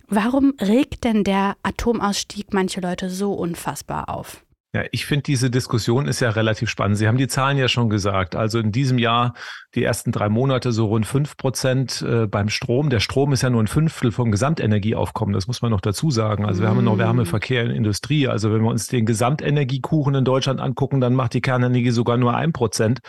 Warum 0.07 0.53
regt 0.61 1.03
denn 1.03 1.23
der 1.23 1.57
Atomausstieg 1.63 2.53
manche 2.53 2.79
Leute 2.79 3.09
so 3.09 3.33
unfassbar 3.33 4.09
auf? 4.09 4.43
Ja, 4.73 4.83
ich 4.91 5.05
finde, 5.05 5.23
diese 5.23 5.49
Diskussion 5.49 6.07
ist 6.07 6.19
ja 6.19 6.29
relativ 6.29 6.69
spannend. 6.69 6.97
Sie 6.97 7.07
haben 7.07 7.17
die 7.17 7.27
Zahlen 7.27 7.57
ja 7.57 7.67
schon 7.67 7.89
gesagt. 7.89 8.35
Also 8.35 8.59
in 8.59 8.71
diesem 8.71 8.99
Jahr 8.99 9.33
die 9.75 9.83
ersten 9.83 10.11
drei 10.11 10.29
Monate 10.29 10.71
so 10.71 10.85
rund 10.85 11.07
fünf 11.07 11.35
Prozent 11.35 12.01
äh, 12.01 12.27
beim 12.27 12.49
Strom. 12.49 12.89
Der 12.89 12.99
Strom 12.99 13.31
ist 13.31 13.41
ja 13.41 13.49
nur 13.49 13.63
ein 13.63 13.67
Fünftel 13.67 14.11
vom 14.11 14.29
Gesamtenergieaufkommen. 14.29 15.33
Das 15.33 15.47
muss 15.47 15.61
man 15.61 15.71
noch 15.71 15.81
dazu 15.81 16.11
sagen. 16.11 16.45
Also 16.45 16.61
wir 16.61 16.67
mm. 16.67 16.71
haben 16.71 16.83
noch 16.83 16.97
Wärmeverkehr 16.97 17.63
in 17.63 17.71
Industrie. 17.71 18.27
Also 18.27 18.53
wenn 18.53 18.61
wir 18.61 18.69
uns 18.69 18.87
den 18.87 19.05
Gesamtenergiekuchen 19.05 20.13
in 20.13 20.25
Deutschland 20.25 20.59
angucken, 20.59 21.01
dann 21.01 21.15
macht 21.15 21.33
die 21.33 21.41
Kernenergie 21.41 21.91
sogar 21.91 22.17
nur 22.17 22.35
ein 22.35 22.53
Prozent. 22.53 22.99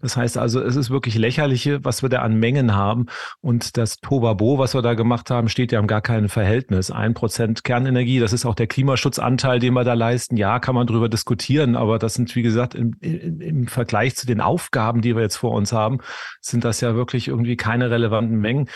Das 0.00 0.16
heißt 0.16 0.36
also, 0.36 0.60
es 0.60 0.76
ist 0.76 0.90
wirklich 0.90 1.14
lächerliche, 1.14 1.84
was 1.84 2.02
wir 2.02 2.08
da 2.08 2.20
an 2.20 2.34
Mengen 2.34 2.74
haben. 2.74 3.06
Und 3.40 3.76
das 3.76 3.96
Tobabo, 3.96 4.58
was 4.58 4.74
wir 4.74 4.82
da 4.82 4.94
gemacht 4.94 5.30
haben, 5.30 5.48
steht 5.48 5.72
ja 5.72 5.80
im 5.80 5.86
gar 5.86 6.02
keinem 6.02 6.28
Verhältnis. 6.28 6.90
Ein 6.90 7.14
Prozent 7.14 7.64
Kernenergie, 7.64 8.20
das 8.20 8.32
ist 8.32 8.44
auch 8.44 8.54
der 8.54 8.66
Klimaschutzanteil, 8.66 9.58
den 9.58 9.74
wir 9.74 9.84
da 9.84 9.94
leisten. 9.94 10.36
Ja, 10.36 10.58
kann 10.58 10.74
man 10.74 10.86
drüber 10.86 11.08
diskutieren, 11.08 11.76
aber 11.76 11.98
das 11.98 12.14
sind, 12.14 12.34
wie 12.36 12.42
gesagt, 12.42 12.74
im, 12.74 12.94
im, 13.00 13.40
im 13.40 13.66
Vergleich 13.68 14.16
zu 14.16 14.26
den 14.26 14.40
Aufgaben, 14.40 15.00
die 15.00 15.16
wir 15.16 15.22
jetzt 15.22 15.36
vor 15.36 15.52
uns 15.52 15.72
haben, 15.72 15.98
sind 16.40 16.64
das 16.64 16.80
ja 16.80 16.94
wirklich 16.94 17.28
irgendwie 17.28 17.56
keine 17.56 17.90
relevanten 17.90 18.38
Mengen. 18.38 18.68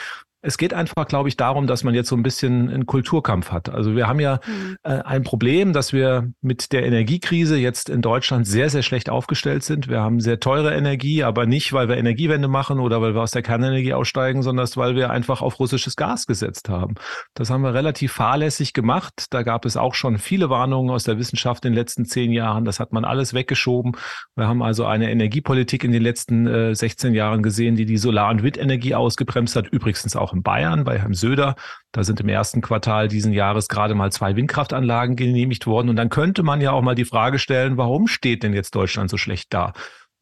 Es 0.43 0.57
geht 0.57 0.73
einfach, 0.73 1.07
glaube 1.07 1.29
ich, 1.29 1.37
darum, 1.37 1.67
dass 1.67 1.85
man 1.85 1.95
jetzt 1.95 2.09
so 2.09 2.17
ein 2.17 2.23
bisschen 2.23 2.71
einen 2.71 2.87
Kulturkampf 2.87 3.53
hat. 3.53 3.69
Also 3.69 3.95
wir 3.95 4.09
haben 4.09 4.21
ja 4.21 4.41
mhm. 4.47 4.77
äh, 4.83 5.03
ein 5.03 5.23
Problem, 5.23 5.73
dass 5.73 5.93
wir 5.93 6.31
mit 6.41 6.73
der 6.73 6.85
Energiekrise 6.87 7.57
jetzt 7.57 7.91
in 7.91 8.01
Deutschland 8.01 8.47
sehr, 8.47 8.71
sehr 8.71 8.83
schlecht 8.83 9.11
aufgestellt 9.11 9.63
sind. 9.65 9.89
Wir 9.89 10.01
haben 10.01 10.21
sehr 10.21 10.41
teure 10.41 10.75
Energie, 10.75 11.23
aber 11.25 11.47
nicht, 11.47 11.73
weil 11.73 11.89
wir 11.89 11.99
Energiewende 11.99 12.49
machen 12.49 12.79
oder 12.79 13.03
weil 13.03 13.15
wir 13.15 13.21
aus 13.21 13.33
der 13.33 13.43
Kernenergie 13.43 13.93
aussteigen, 13.93 14.43
sondern 14.43 14.67
weil 14.77 14.95
wir 14.95 15.11
einfach 15.11 15.43
auf 15.43 15.59
russisches 15.59 15.97
Gas 15.97 16.27
gesetzt 16.27 16.69
haben. 16.69 16.95
Das 17.35 17.51
haben 17.51 17.63
wir 17.63 17.75
relativ 17.75 18.13
fahrlässig 18.13 18.73
gemacht. 18.73 19.27
Da 19.31 19.43
gab 19.43 19.65
es 19.65 19.77
auch 19.77 19.95
schon 19.95 20.19
viele 20.19 20.51
Warnungen 20.51 20.91
aus 20.91 21.05
der 21.05 21.19
Wissenschaft 21.19 21.65
in 21.65 21.73
den 21.73 21.79
letzten 21.79 22.05
zehn 22.05 22.33
Jahren. 22.33 22.65
Das 22.65 22.81
hat 22.81 22.93
man 22.93 23.05
alles 23.05 23.35
weggeschoben. 23.35 23.97
Wir 24.37 24.49
haben 24.49 24.63
also 24.63 24.87
eine 24.87 25.11
Energiepolitik 25.11 25.85
in 25.85 25.93
den 25.93 26.03
letzten 26.03 26.47
äh, 26.47 26.75
16 26.75 27.15
Jahren 27.15 27.43
gesehen, 27.43 27.77
die 27.77 27.85
die 27.85 27.99
Solar- 27.99 28.31
und 28.31 28.43
Windenergie 28.43 28.95
ausgebremst 28.95 29.57
hat. 29.57 29.69
Übrigens 29.69 30.17
auch 30.17 30.30
auch 30.31 30.35
in 30.35 30.43
Bayern 30.43 30.85
bei 30.85 30.99
Herrn 30.99 31.15
Söder. 31.15 31.57
Da 31.93 32.05
sind 32.05 32.21
im 32.21 32.29
ersten 32.29 32.61
Quartal 32.61 33.09
diesen 33.09 33.33
Jahres 33.33 33.69
gerade 33.69 33.95
mal 33.95 34.13
zwei 34.13 34.37
Windkraftanlagen 34.37 35.17
genehmigt 35.17 35.67
worden. 35.67 35.89
Und 35.89 35.97
dann 35.97 36.09
könnte 36.09 36.43
man 36.43 36.61
ja 36.61 36.73
auch 36.73 36.83
mal 36.83 36.95
die 36.95 37.05
Frage 37.05 37.39
stellen, 37.39 37.77
warum 37.77 38.07
steht 38.07 38.43
denn 38.43 38.55
jetzt 38.55 38.75
Deutschland 38.75 39.11
so 39.11 39.17
schlecht 39.17 39.53
da? 39.53 39.73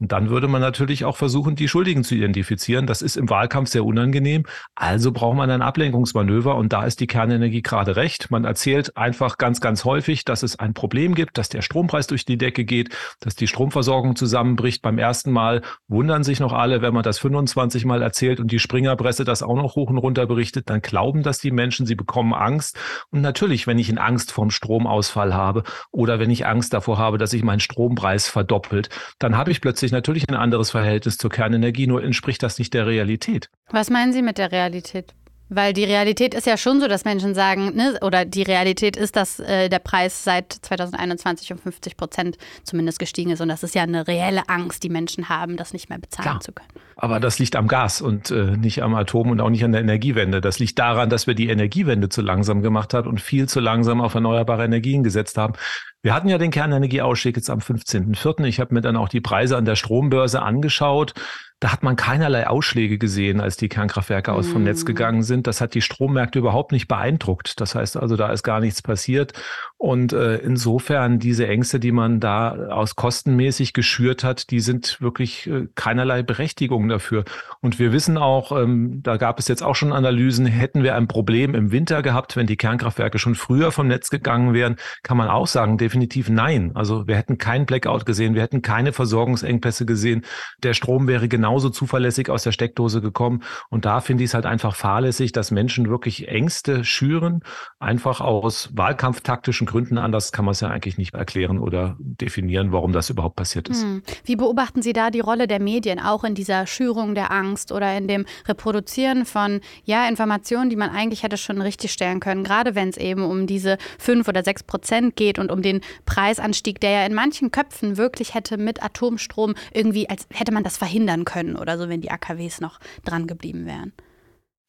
Und 0.00 0.12
dann 0.12 0.30
würde 0.30 0.46
man 0.46 0.60
natürlich 0.60 1.04
auch 1.04 1.16
versuchen, 1.16 1.56
die 1.56 1.66
Schuldigen 1.66 2.04
zu 2.04 2.14
identifizieren. 2.14 2.86
Das 2.86 3.02
ist 3.02 3.16
im 3.16 3.28
Wahlkampf 3.28 3.68
sehr 3.68 3.84
unangenehm. 3.84 4.44
Also 4.76 5.10
braucht 5.10 5.36
man 5.36 5.50
ein 5.50 5.60
Ablenkungsmanöver 5.60 6.54
und 6.54 6.72
da 6.72 6.84
ist 6.84 7.00
die 7.00 7.08
Kernenergie 7.08 7.62
gerade 7.62 7.96
recht. 7.96 8.30
Man 8.30 8.44
erzählt 8.44 8.96
einfach 8.96 9.38
ganz, 9.38 9.60
ganz 9.60 9.84
häufig, 9.84 10.24
dass 10.24 10.44
es 10.44 10.56
ein 10.58 10.72
Problem 10.72 11.16
gibt, 11.16 11.36
dass 11.36 11.48
der 11.48 11.62
Strompreis 11.62 12.06
durch 12.06 12.24
die 12.24 12.38
Decke 12.38 12.64
geht, 12.64 12.96
dass 13.18 13.34
die 13.34 13.48
Stromversorgung 13.48 14.14
zusammenbricht. 14.14 14.82
Beim 14.82 14.98
ersten 14.98 15.32
Mal 15.32 15.62
wundern 15.88 16.22
sich 16.22 16.38
noch 16.38 16.52
alle, 16.52 16.80
wenn 16.80 16.94
man 16.94 17.02
das 17.02 17.18
25 17.18 17.84
Mal 17.84 18.00
erzählt 18.00 18.38
und 18.38 18.52
die 18.52 18.60
Springerpresse 18.60 19.24
das 19.24 19.42
auch 19.42 19.56
noch 19.56 19.74
hoch 19.74 19.90
und 19.90 19.98
runter 19.98 20.26
berichtet, 20.26 20.70
dann 20.70 20.80
glauben 20.80 21.24
das 21.24 21.38
die 21.38 21.50
Menschen, 21.50 21.86
sie 21.86 21.96
bekommen 21.96 22.34
Angst. 22.34 22.78
Und 23.10 23.20
natürlich, 23.20 23.66
wenn 23.66 23.78
ich 23.78 23.90
in 23.90 23.98
Angst 23.98 24.30
vorm 24.30 24.52
Stromausfall 24.52 25.34
habe 25.34 25.64
oder 25.90 26.20
wenn 26.20 26.30
ich 26.30 26.46
Angst 26.46 26.72
davor 26.72 26.98
habe, 26.98 27.18
dass 27.18 27.30
sich 27.30 27.42
mein 27.42 27.58
Strompreis 27.58 28.28
verdoppelt, 28.28 28.90
dann 29.18 29.36
habe 29.36 29.50
ich 29.50 29.60
plötzlich 29.60 29.87
natürlich 29.92 30.28
ein 30.28 30.34
anderes 30.34 30.70
Verhältnis 30.70 31.18
zur 31.18 31.30
Kernenergie, 31.30 31.86
nur 31.86 32.02
entspricht 32.02 32.42
das 32.42 32.58
nicht 32.58 32.74
der 32.74 32.86
Realität. 32.86 33.50
Was 33.70 33.90
meinen 33.90 34.12
Sie 34.12 34.22
mit 34.22 34.38
der 34.38 34.52
Realität? 34.52 35.14
Weil 35.48 35.72
die 35.72 35.84
Realität 35.84 36.34
ist 36.34 36.46
ja 36.46 36.56
schon 36.56 36.80
so, 36.80 36.88
dass 36.88 37.04
Menschen 37.04 37.34
sagen, 37.34 37.74
ne, 37.74 37.98
oder 38.02 38.24
die 38.24 38.42
Realität 38.42 38.96
ist, 38.96 39.16
dass 39.16 39.38
äh, 39.40 39.68
der 39.68 39.78
Preis 39.78 40.24
seit 40.24 40.52
2021 40.52 41.52
um 41.52 41.58
50 41.58 41.96
Prozent 41.96 42.38
zumindest 42.64 42.98
gestiegen 42.98 43.30
ist. 43.30 43.40
Und 43.40 43.48
das 43.48 43.62
ist 43.62 43.74
ja 43.74 43.82
eine 43.82 44.06
reelle 44.06 44.48
Angst, 44.48 44.82
die 44.82 44.90
Menschen 44.90 45.28
haben, 45.28 45.56
das 45.56 45.72
nicht 45.72 45.88
mehr 45.88 45.98
bezahlen 45.98 46.28
Klar. 46.28 46.40
zu 46.40 46.52
können. 46.52 46.68
Aber 46.96 47.20
das 47.20 47.38
liegt 47.38 47.54
am 47.54 47.68
Gas 47.68 48.00
und 48.00 48.30
äh, 48.30 48.56
nicht 48.56 48.82
am 48.82 48.94
Atom 48.94 49.30
und 49.30 49.40
auch 49.40 49.50
nicht 49.50 49.64
an 49.64 49.72
der 49.72 49.80
Energiewende. 49.80 50.40
Das 50.40 50.58
liegt 50.58 50.78
daran, 50.78 51.08
dass 51.08 51.26
wir 51.26 51.34
die 51.34 51.48
Energiewende 51.48 52.08
zu 52.08 52.22
langsam 52.22 52.60
gemacht 52.60 52.92
haben 52.92 53.08
und 53.08 53.20
viel 53.20 53.48
zu 53.48 53.60
langsam 53.60 54.00
auf 54.00 54.14
erneuerbare 54.14 54.64
Energien 54.64 55.04
gesetzt 55.04 55.38
haben. 55.38 55.54
Wir 56.02 56.12
hatten 56.12 56.28
ja 56.28 56.38
den 56.38 56.50
Kernenergieausstieg 56.50 57.36
jetzt 57.36 57.50
am 57.50 57.60
15.04. 57.60 58.44
Ich 58.44 58.60
habe 58.60 58.74
mir 58.74 58.80
dann 58.80 58.96
auch 58.96 59.08
die 59.08 59.20
Preise 59.20 59.56
an 59.56 59.64
der 59.64 59.76
Strombörse 59.76 60.42
angeschaut. 60.42 61.14
Da 61.60 61.72
hat 61.72 61.82
man 61.82 61.96
keinerlei 61.96 62.46
Ausschläge 62.46 62.98
gesehen, 62.98 63.40
als 63.40 63.56
die 63.56 63.68
Kernkraftwerke 63.68 64.32
aus 64.32 64.46
vom 64.46 64.62
Netz 64.62 64.84
mm. 64.84 64.86
gegangen 64.86 65.22
sind. 65.22 65.48
Das 65.48 65.60
hat 65.60 65.74
die 65.74 65.82
Strommärkte 65.82 66.38
überhaupt 66.38 66.70
nicht 66.70 66.86
beeindruckt. 66.86 67.60
Das 67.60 67.74
heißt 67.74 67.96
also, 67.96 68.16
da 68.16 68.30
ist 68.30 68.44
gar 68.44 68.60
nichts 68.60 68.80
passiert. 68.80 69.32
Und 69.76 70.12
äh, 70.12 70.36
insofern 70.36 71.18
diese 71.18 71.48
Ängste, 71.48 71.80
die 71.80 71.90
man 71.90 72.20
da 72.20 72.68
aus 72.68 72.94
kostenmäßig 72.94 73.72
geschürt 73.72 74.22
hat, 74.24 74.50
die 74.50 74.60
sind 74.60 75.00
wirklich 75.00 75.48
äh, 75.48 75.66
keinerlei 75.74 76.22
Berechtigung 76.22 76.88
dafür. 76.88 77.24
Und 77.60 77.78
wir 77.78 77.92
wissen 77.92 78.18
auch, 78.18 78.52
ähm, 78.52 79.00
da 79.02 79.16
gab 79.16 79.38
es 79.38 79.48
jetzt 79.48 79.62
auch 79.62 79.74
schon 79.74 79.92
Analysen, 79.92 80.46
hätten 80.46 80.82
wir 80.82 80.94
ein 80.94 81.08
Problem 81.08 81.54
im 81.54 81.72
Winter 81.72 82.02
gehabt, 82.02 82.36
wenn 82.36 82.46
die 82.46 82.56
Kernkraftwerke 82.56 83.18
schon 83.18 83.34
früher 83.34 83.72
vom 83.72 83.88
Netz 83.88 84.10
gegangen 84.10 84.52
wären, 84.52 84.76
kann 85.02 85.16
man 85.16 85.28
auch 85.28 85.46
sagen, 85.46 85.78
definitiv 85.78 86.28
nein. 86.28 86.72
Also 86.74 87.08
wir 87.08 87.16
hätten 87.16 87.38
keinen 87.38 87.66
Blackout 87.66 88.04
gesehen, 88.04 88.34
wir 88.34 88.42
hätten 88.42 88.62
keine 88.62 88.92
Versorgungsengpässe 88.92 89.86
gesehen. 89.86 90.24
Der 90.62 90.74
Strom 90.74 91.08
wäre 91.08 91.28
genau 91.28 91.47
genauso 91.48 91.70
zuverlässig 91.70 92.28
aus 92.28 92.42
der 92.42 92.52
Steckdose 92.52 93.00
gekommen. 93.00 93.42
Und 93.70 93.86
da 93.86 94.00
finde 94.00 94.22
ich 94.22 94.30
es 94.30 94.34
halt 94.34 94.44
einfach 94.44 94.76
fahrlässig, 94.76 95.32
dass 95.32 95.50
Menschen 95.50 95.88
wirklich 95.88 96.28
Ängste 96.28 96.84
schüren, 96.84 97.40
einfach 97.78 98.20
aus 98.20 98.68
wahlkampftaktischen 98.74 99.66
Gründen. 99.66 99.96
Anders 99.96 100.30
kann 100.30 100.44
man 100.44 100.52
es 100.52 100.60
ja 100.60 100.68
eigentlich 100.68 100.98
nicht 100.98 101.14
erklären 101.14 101.58
oder 101.58 101.96
definieren, 101.98 102.70
warum 102.70 102.92
das 102.92 103.08
überhaupt 103.08 103.36
passiert 103.36 103.68
ist. 103.70 103.82
Hm. 103.82 104.02
Wie 104.24 104.36
beobachten 104.36 104.82
Sie 104.82 104.92
da 104.92 105.08
die 105.10 105.20
Rolle 105.20 105.46
der 105.46 105.58
Medien 105.58 106.00
auch 106.00 106.22
in 106.22 106.34
dieser 106.34 106.66
Schürung 106.66 107.14
der 107.14 107.30
Angst 107.30 107.72
oder 107.72 107.96
in 107.96 108.08
dem 108.08 108.26
Reproduzieren 108.46 109.24
von 109.24 109.60
ja, 109.84 110.06
Informationen, 110.06 110.68
die 110.68 110.76
man 110.76 110.90
eigentlich 110.90 111.22
hätte 111.22 111.38
schon 111.38 111.62
richtig 111.62 111.92
stellen 111.92 112.20
können, 112.20 112.44
gerade 112.44 112.74
wenn 112.74 112.90
es 112.90 112.98
eben 112.98 113.22
um 113.22 113.46
diese 113.46 113.78
fünf 113.98 114.28
oder 114.28 114.44
sechs 114.44 114.62
Prozent 114.62 115.16
geht 115.16 115.38
und 115.38 115.50
um 115.50 115.62
den 115.62 115.80
Preisanstieg, 116.04 116.78
der 116.80 116.90
ja 116.90 117.06
in 117.06 117.14
manchen 117.14 117.50
Köpfen 117.50 117.96
wirklich 117.96 118.34
hätte 118.34 118.58
mit 118.58 118.82
Atomstrom 118.82 119.54
irgendwie, 119.72 120.10
als 120.10 120.26
hätte 120.34 120.52
man 120.52 120.62
das 120.62 120.76
verhindern 120.76 121.24
können 121.24 121.37
können 121.38 121.56
oder 121.56 121.78
so, 121.78 121.88
wenn 121.88 122.00
die 122.00 122.10
AKWs 122.10 122.60
noch 122.60 122.80
dran 123.04 123.26
geblieben 123.26 123.66
wären. 123.66 123.92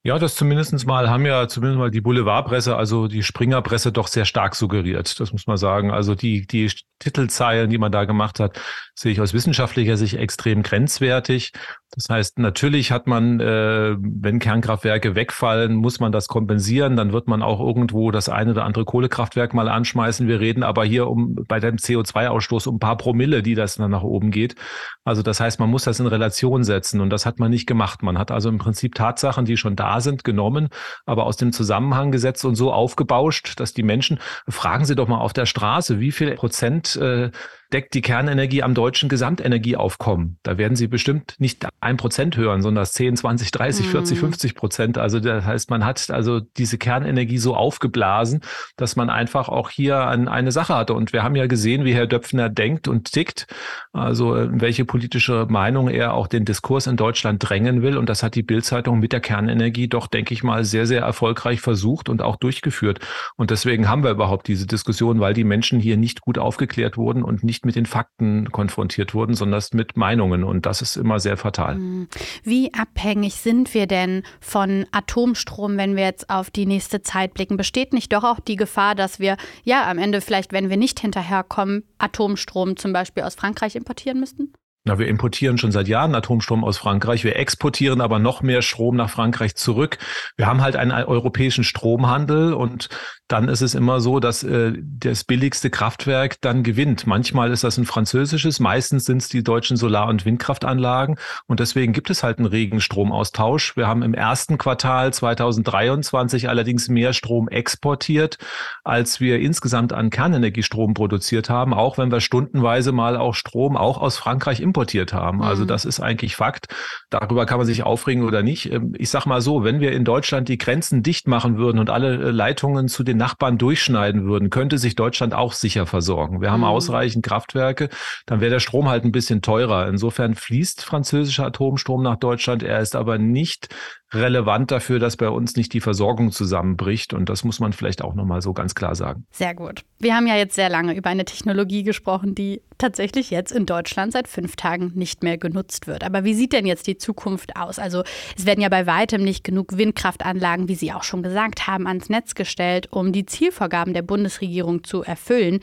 Ja, 0.01 0.17
das 0.17 0.35
zumindest 0.35 0.87
mal 0.87 1.09
haben 1.09 1.25
ja 1.25 1.49
zumindest 1.49 1.77
mal 1.77 1.91
die 1.91 1.99
Boulevardpresse, 1.99 2.77
also 2.77 3.09
die 3.09 3.21
Springerpresse 3.21 3.91
doch 3.91 4.07
sehr 4.07 4.23
stark 4.23 4.55
suggeriert. 4.55 5.19
Das 5.19 5.33
muss 5.33 5.45
man 5.45 5.57
sagen. 5.57 5.91
Also 5.91 6.15
die, 6.15 6.47
die 6.47 6.71
Titelzeilen, 6.99 7.69
die 7.69 7.77
man 7.77 7.91
da 7.91 8.05
gemacht 8.05 8.39
hat, 8.39 8.61
sehe 8.95 9.11
ich 9.11 9.19
aus 9.19 9.33
wissenschaftlicher 9.33 9.97
Sicht 9.97 10.15
extrem 10.15 10.63
grenzwertig. 10.63 11.51
Das 11.91 12.07
heißt, 12.09 12.39
natürlich 12.39 12.91
hat 12.91 13.07
man, 13.07 13.41
äh, 13.41 13.95
wenn 13.99 14.39
Kernkraftwerke 14.39 15.15
wegfallen, 15.15 15.75
muss 15.75 15.99
man 15.99 16.11
das 16.11 16.27
kompensieren. 16.27 16.95
Dann 16.95 17.11
wird 17.11 17.27
man 17.27 17.41
auch 17.41 17.59
irgendwo 17.59 18.11
das 18.11 18.29
eine 18.29 18.51
oder 18.51 18.63
andere 18.63 18.85
Kohlekraftwerk 18.85 19.53
mal 19.53 19.67
anschmeißen. 19.67 20.27
Wir 20.27 20.39
reden 20.39 20.63
aber 20.63 20.85
hier 20.85 21.07
um 21.07 21.35
bei 21.47 21.59
dem 21.59 21.75
CO2-Ausstoß 21.75 22.67
um 22.69 22.75
ein 22.75 22.79
paar 22.79 22.97
Promille, 22.97 23.41
die 23.43 23.55
das 23.55 23.75
dann 23.75 23.91
nach 23.91 24.03
oben 24.03 24.31
geht. 24.31 24.55
Also 25.03 25.23
das 25.23 25.39
heißt, 25.39 25.59
man 25.59 25.69
muss 25.69 25.83
das 25.83 25.99
in 25.99 26.07
Relation 26.07 26.63
setzen 26.63 27.01
und 27.01 27.09
das 27.09 27.25
hat 27.25 27.39
man 27.39 27.49
nicht 27.49 27.65
gemacht. 27.65 28.03
Man 28.03 28.17
hat 28.17 28.31
also 28.31 28.47
im 28.47 28.59
Prinzip 28.59 28.95
Tatsachen, 28.95 29.45
die 29.45 29.57
schon 29.57 29.75
da 29.75 29.88
sind, 29.97 30.23
genommen, 30.23 30.69
aber 31.05 31.25
aus 31.25 31.37
dem 31.37 31.51
Zusammenhang 31.51 32.11
gesetzt 32.11 32.45
und 32.45 32.55
so 32.55 32.71
aufgebauscht, 32.71 33.59
dass 33.59 33.73
die 33.73 33.83
Menschen, 33.83 34.19
fragen 34.47 34.85
Sie 34.85 34.95
doch 34.95 35.07
mal 35.07 35.19
auf 35.19 35.33
der 35.33 35.45
Straße, 35.45 35.99
wie 35.99 36.11
viel 36.11 36.35
Prozent 36.35 36.95
äh, 36.95 37.31
deckt 37.71 37.93
die 37.93 38.01
Kernenergie 38.01 38.63
am 38.63 38.73
deutschen 38.73 39.09
Gesamtenergieaufkommen. 39.09 40.37
Da 40.43 40.57
werden 40.57 40.75
Sie 40.75 40.87
bestimmt 40.87 41.35
nicht 41.37 41.67
ein 41.81 41.97
Prozent 41.97 42.35
hören, 42.35 42.61
sondern 42.61 42.85
10, 42.85 43.17
20, 43.17 43.51
30, 43.51 43.85
mhm. 43.85 43.91
40, 43.91 44.19
50 44.19 44.55
Prozent. 44.55 44.97
Also 44.97 45.19
das 45.19 45.45
heißt, 45.45 45.69
man 45.69 45.85
hat 45.85 46.09
also 46.09 46.39
diese 46.39 46.77
Kernenergie 46.77 47.37
so 47.37 47.55
aufgeblasen, 47.55 48.41
dass 48.75 48.95
man 48.95 49.09
einfach 49.09 49.49
auch 49.49 49.69
hier 49.69 49.97
an 49.97 50.27
eine 50.27 50.51
Sache 50.51 50.75
hatte. 50.75 50.93
Und 50.93 51.13
wir 51.13 51.23
haben 51.23 51.35
ja 51.35 51.47
gesehen, 51.47 51.85
wie 51.85 51.93
Herr 51.93 52.07
Döpfner 52.07 52.49
denkt 52.49 52.87
und 52.87 53.11
tickt, 53.11 53.47
also 53.93 54.35
äh, 54.35 54.49
welche 54.51 54.85
politische 54.85 55.45
Meinung 55.49 55.89
er 55.89 56.13
auch 56.13 56.27
den 56.27 56.45
Diskurs 56.45 56.87
in 56.87 56.97
Deutschland 56.97 57.47
drängen 57.47 57.81
will. 57.81 57.97
Und 57.97 58.09
das 58.09 58.23
hat 58.23 58.35
die 58.35 58.43
Bildzeitung 58.43 58.99
mit 58.99 59.13
der 59.13 59.19
Kernenergie 59.19 59.87
doch, 59.87 60.07
denke 60.07 60.33
ich 60.33 60.43
mal, 60.43 60.63
sehr, 60.65 60.87
sehr 60.87 61.01
erfolgreich 61.01 61.61
versucht 61.61 62.09
und 62.09 62.21
auch 62.21 62.35
durchgeführt. 62.35 62.99
Und 63.35 63.51
deswegen 63.51 63.87
haben 63.87 64.03
wir 64.03 64.11
überhaupt 64.11 64.47
diese 64.47 64.65
Diskussion, 64.65 65.19
weil 65.19 65.33
die 65.33 65.43
Menschen 65.43 65.79
hier 65.79 65.97
nicht 65.97 66.21
gut 66.21 66.37
aufgeklärt 66.37 66.97
wurden 66.97 67.23
und 67.23 67.43
nicht 67.43 67.58
nicht 67.59 67.65
mit 67.65 67.75
den 67.75 67.85
Fakten 67.85 68.51
konfrontiert 68.51 69.13
wurden, 69.13 69.35
sondern 69.35 69.61
mit 69.73 69.97
Meinungen. 69.97 70.45
Und 70.45 70.65
das 70.65 70.81
ist 70.81 70.95
immer 70.95 71.19
sehr 71.19 71.35
fatal. 71.35 71.75
Hm. 71.75 72.07
Wie 72.43 72.73
abhängig 72.73 73.35
sind 73.35 73.73
wir 73.73 73.85
denn 73.85 74.23
von 74.39 74.85
Atomstrom, 74.91 75.75
wenn 75.77 75.97
wir 75.97 76.03
jetzt 76.03 76.29
auf 76.29 76.49
die 76.49 76.65
nächste 76.65 77.01
Zeit 77.01 77.33
blicken? 77.33 77.57
Besteht 77.57 77.91
nicht 77.91 78.13
doch 78.13 78.23
auch 78.23 78.39
die 78.39 78.55
Gefahr, 78.55 78.95
dass 78.95 79.19
wir 79.19 79.35
ja 79.63 79.89
am 79.89 79.97
Ende 79.97 80.21
vielleicht, 80.21 80.53
wenn 80.53 80.69
wir 80.69 80.77
nicht 80.77 80.99
hinterherkommen, 81.01 81.83
Atomstrom 81.97 82.77
zum 82.77 82.93
Beispiel 82.93 83.23
aus 83.23 83.35
Frankreich 83.35 83.75
importieren 83.75 84.19
müssten? 84.21 84.53
Na, 84.89 84.97
wir 84.97 85.07
importieren 85.07 85.59
schon 85.59 85.71
seit 85.71 85.87
Jahren 85.87 86.15
Atomstrom 86.15 86.63
aus 86.63 86.79
Frankreich. 86.79 87.23
Wir 87.23 87.35
exportieren 87.35 88.01
aber 88.01 88.17
noch 88.17 88.41
mehr 88.41 88.63
Strom 88.63 88.95
nach 88.95 89.11
Frankreich 89.11 89.53
zurück. 89.53 89.99
Wir 90.35 90.47
haben 90.47 90.61
halt 90.61 90.75
einen 90.75 90.91
europäischen 90.91 91.63
Stromhandel 91.63 92.55
und 92.55 92.89
dann 93.27 93.47
ist 93.47 93.61
es 93.61 93.75
immer 93.75 94.01
so, 94.01 94.19
dass 94.19 94.41
äh, 94.41 94.73
das 94.81 95.23
billigste 95.23 95.69
Kraftwerk 95.69 96.41
dann 96.41 96.63
gewinnt. 96.63 97.05
Manchmal 97.05 97.51
ist 97.51 97.63
das 97.63 97.77
ein 97.77 97.85
französisches, 97.85 98.59
meistens 98.59 99.05
sind 99.05 99.17
es 99.17 99.29
die 99.29 99.43
deutschen 99.43 99.77
Solar- 99.77 100.07
und 100.07 100.25
Windkraftanlagen 100.25 101.19
und 101.45 101.59
deswegen 101.59 101.93
gibt 101.93 102.09
es 102.09 102.23
halt 102.23 102.39
einen 102.39 102.47
regen 102.47 102.81
Stromaustausch. 102.81 103.77
Wir 103.77 103.87
haben 103.87 104.01
im 104.01 104.15
ersten 104.15 104.57
Quartal 104.57 105.13
2023 105.13 106.49
allerdings 106.49 106.89
mehr 106.89 107.13
Strom 107.13 107.47
exportiert, 107.47 108.39
als 108.83 109.19
wir 109.19 109.39
insgesamt 109.39 109.93
an 109.93 110.09
Kernenergiestrom 110.09 110.95
produziert 110.95 111.51
haben, 111.51 111.75
auch 111.75 111.99
wenn 111.99 112.11
wir 112.11 112.21
stundenweise 112.21 112.91
mal 112.91 113.15
auch 113.15 113.35
Strom 113.35 113.77
auch 113.77 114.01
aus 114.01 114.17
Frankreich 114.17 114.59
importiert 114.79 115.13
haben. 115.13 115.41
Also 115.41 115.63
mhm. 115.63 115.67
das 115.67 115.83
ist 115.83 115.99
eigentlich 115.99 116.37
Fakt. 116.37 116.67
Darüber 117.09 117.45
kann 117.45 117.57
man 117.57 117.67
sich 117.67 117.83
aufregen 117.83 118.23
oder 118.23 118.43
nicht. 118.43 118.71
Ähm, 118.71 118.93
ich 118.97 119.09
sag 119.09 119.25
mal 119.25 119.41
so, 119.41 119.63
wenn 119.63 119.81
wir 119.81 119.91
in 119.91 120.05
Deutschland 120.05 120.47
die 120.47 120.57
Grenzen 120.57 121.03
dicht 121.03 121.27
machen 121.27 121.57
würden 121.57 121.79
und 121.79 121.89
alle 121.89 122.15
äh, 122.15 122.31
Leitungen 122.31 122.87
zu 122.87 123.03
den 123.03 123.17
Nachbarn 123.17 123.57
durchschneiden 123.57 124.25
würden, 124.25 124.49
könnte 124.49 124.77
sich 124.77 124.95
Deutschland 124.95 125.33
auch 125.33 125.51
sicher 125.51 125.85
versorgen. 125.85 126.39
Wir 126.41 126.51
haben 126.51 126.61
mhm. 126.61 126.67
ausreichend 126.67 127.25
Kraftwerke, 127.25 127.89
dann 128.25 128.39
wäre 128.39 128.51
der 128.51 128.59
Strom 128.59 128.87
halt 128.87 129.03
ein 129.03 129.11
bisschen 129.11 129.41
teurer. 129.41 129.87
Insofern 129.87 130.35
fließt 130.35 130.83
französischer 130.83 131.45
Atomstrom 131.45 132.01
nach 132.01 132.17
Deutschland. 132.17 132.63
Er 132.63 132.79
ist 132.79 132.95
aber 132.95 133.17
nicht 133.17 133.67
relevant 134.13 134.71
dafür, 134.71 134.99
dass 134.99 135.17
bei 135.17 135.29
uns 135.29 135.55
nicht 135.55 135.73
die 135.73 135.81
Versorgung 135.81 136.31
zusammenbricht. 136.31 137.13
Und 137.13 137.29
das 137.29 137.43
muss 137.43 137.59
man 137.59 137.73
vielleicht 137.73 138.01
auch 138.01 138.15
nochmal 138.15 138.41
so 138.41 138.53
ganz 138.53 138.75
klar 138.75 138.95
sagen. 138.95 139.25
Sehr 139.31 139.53
gut. 139.53 139.83
Wir 139.99 140.15
haben 140.15 140.27
ja 140.27 140.35
jetzt 140.35 140.55
sehr 140.55 140.69
lange 140.69 140.95
über 140.95 141.09
eine 141.09 141.25
Technologie 141.25 141.83
gesprochen, 141.83 142.33
die 142.33 142.61
tatsächlich 142.77 143.29
jetzt 143.29 143.51
in 143.51 143.65
Deutschland 143.65 144.13
seit 144.13 144.27
fünf 144.27 144.55
Tagen 144.55 144.91
nicht 144.95 145.23
mehr 145.23 145.37
genutzt 145.37 145.85
wird. 145.85 146.03
Aber 146.03 146.23
wie 146.23 146.33
sieht 146.33 146.53
denn 146.53 146.65
jetzt 146.65 146.87
die 146.87 146.97
Zukunft 146.97 147.55
aus? 147.55 147.77
Also 147.77 148.03
es 148.37 148.45
werden 148.45 148.61
ja 148.61 148.69
bei 148.69 148.87
weitem 148.87 149.23
nicht 149.23 149.43
genug 149.43 149.77
Windkraftanlagen, 149.77 150.67
wie 150.67 150.75
Sie 150.75 150.93
auch 150.93 151.03
schon 151.03 151.21
gesagt 151.21 151.67
haben, 151.67 151.87
ans 151.87 152.09
Netz 152.09 152.35
gestellt, 152.35 152.87
um 152.91 153.11
die 153.11 153.25
Zielvorgaben 153.25 153.93
der 153.93 154.01
Bundesregierung 154.01 154.83
zu 154.83 155.03
erfüllen. 155.03 155.59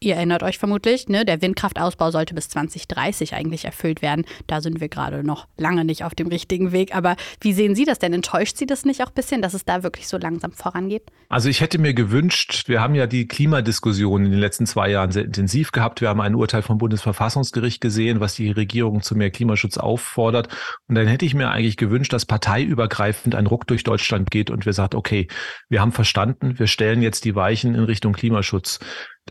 Ihr 0.00 0.16
erinnert 0.16 0.42
euch 0.42 0.58
vermutlich, 0.58 1.08
ne, 1.08 1.24
der 1.24 1.42
Windkraftausbau 1.42 2.10
sollte 2.10 2.34
bis 2.34 2.48
2030 2.48 3.34
eigentlich 3.34 3.64
erfüllt 3.64 4.02
werden. 4.02 4.24
Da 4.46 4.60
sind 4.60 4.80
wir 4.80 4.88
gerade 4.88 5.24
noch 5.24 5.46
lange 5.56 5.84
nicht 5.84 6.04
auf 6.04 6.14
dem 6.14 6.28
richtigen 6.28 6.72
Weg. 6.72 6.94
Aber 6.94 7.16
wie 7.40 7.52
sehen 7.52 7.74
Sie 7.74 7.84
das 7.84 7.98
denn? 7.98 8.12
Enttäuscht 8.12 8.56
Sie 8.56 8.66
das 8.66 8.84
nicht 8.84 9.02
auch 9.02 9.08
ein 9.08 9.14
bisschen, 9.14 9.42
dass 9.42 9.54
es 9.54 9.64
da 9.64 9.82
wirklich 9.82 10.08
so 10.08 10.18
langsam 10.18 10.52
vorangeht? 10.52 11.04
Also 11.28 11.48
ich 11.48 11.60
hätte 11.60 11.78
mir 11.78 11.94
gewünscht, 11.94 12.68
wir 12.68 12.80
haben 12.80 12.94
ja 12.94 13.06
die 13.06 13.26
Klimadiskussion 13.26 14.24
in 14.24 14.30
den 14.30 14.40
letzten 14.40 14.66
zwei 14.66 14.90
Jahren 14.90 15.10
sehr 15.10 15.24
intensiv 15.24 15.72
gehabt. 15.72 16.00
Wir 16.00 16.08
haben 16.08 16.20
ein 16.20 16.34
Urteil 16.34 16.62
vom 16.62 16.78
Bundesverfassungsgericht 16.78 17.80
gesehen, 17.80 18.20
was 18.20 18.34
die 18.34 18.50
Regierung 18.50 19.02
zu 19.02 19.16
mehr 19.16 19.30
Klimaschutz 19.30 19.78
auffordert. 19.78 20.48
Und 20.88 20.94
dann 20.94 21.06
hätte 21.06 21.24
ich 21.24 21.34
mir 21.34 21.50
eigentlich 21.50 21.76
gewünscht, 21.76 22.12
dass 22.12 22.26
parteiübergreifend 22.26 23.34
ein 23.34 23.46
Ruck 23.46 23.66
durch 23.66 23.84
Deutschland 23.84 24.30
geht 24.30 24.50
und 24.50 24.66
wir 24.66 24.72
sagt, 24.72 24.94
okay, 24.94 25.28
wir 25.68 25.80
haben 25.80 25.92
verstanden, 25.92 26.58
wir 26.58 26.66
stellen 26.66 27.02
jetzt 27.02 27.24
die 27.24 27.34
Weichen 27.34 27.74
in 27.74 27.84
Richtung 27.84 28.12
Klimaschutz. 28.12 28.80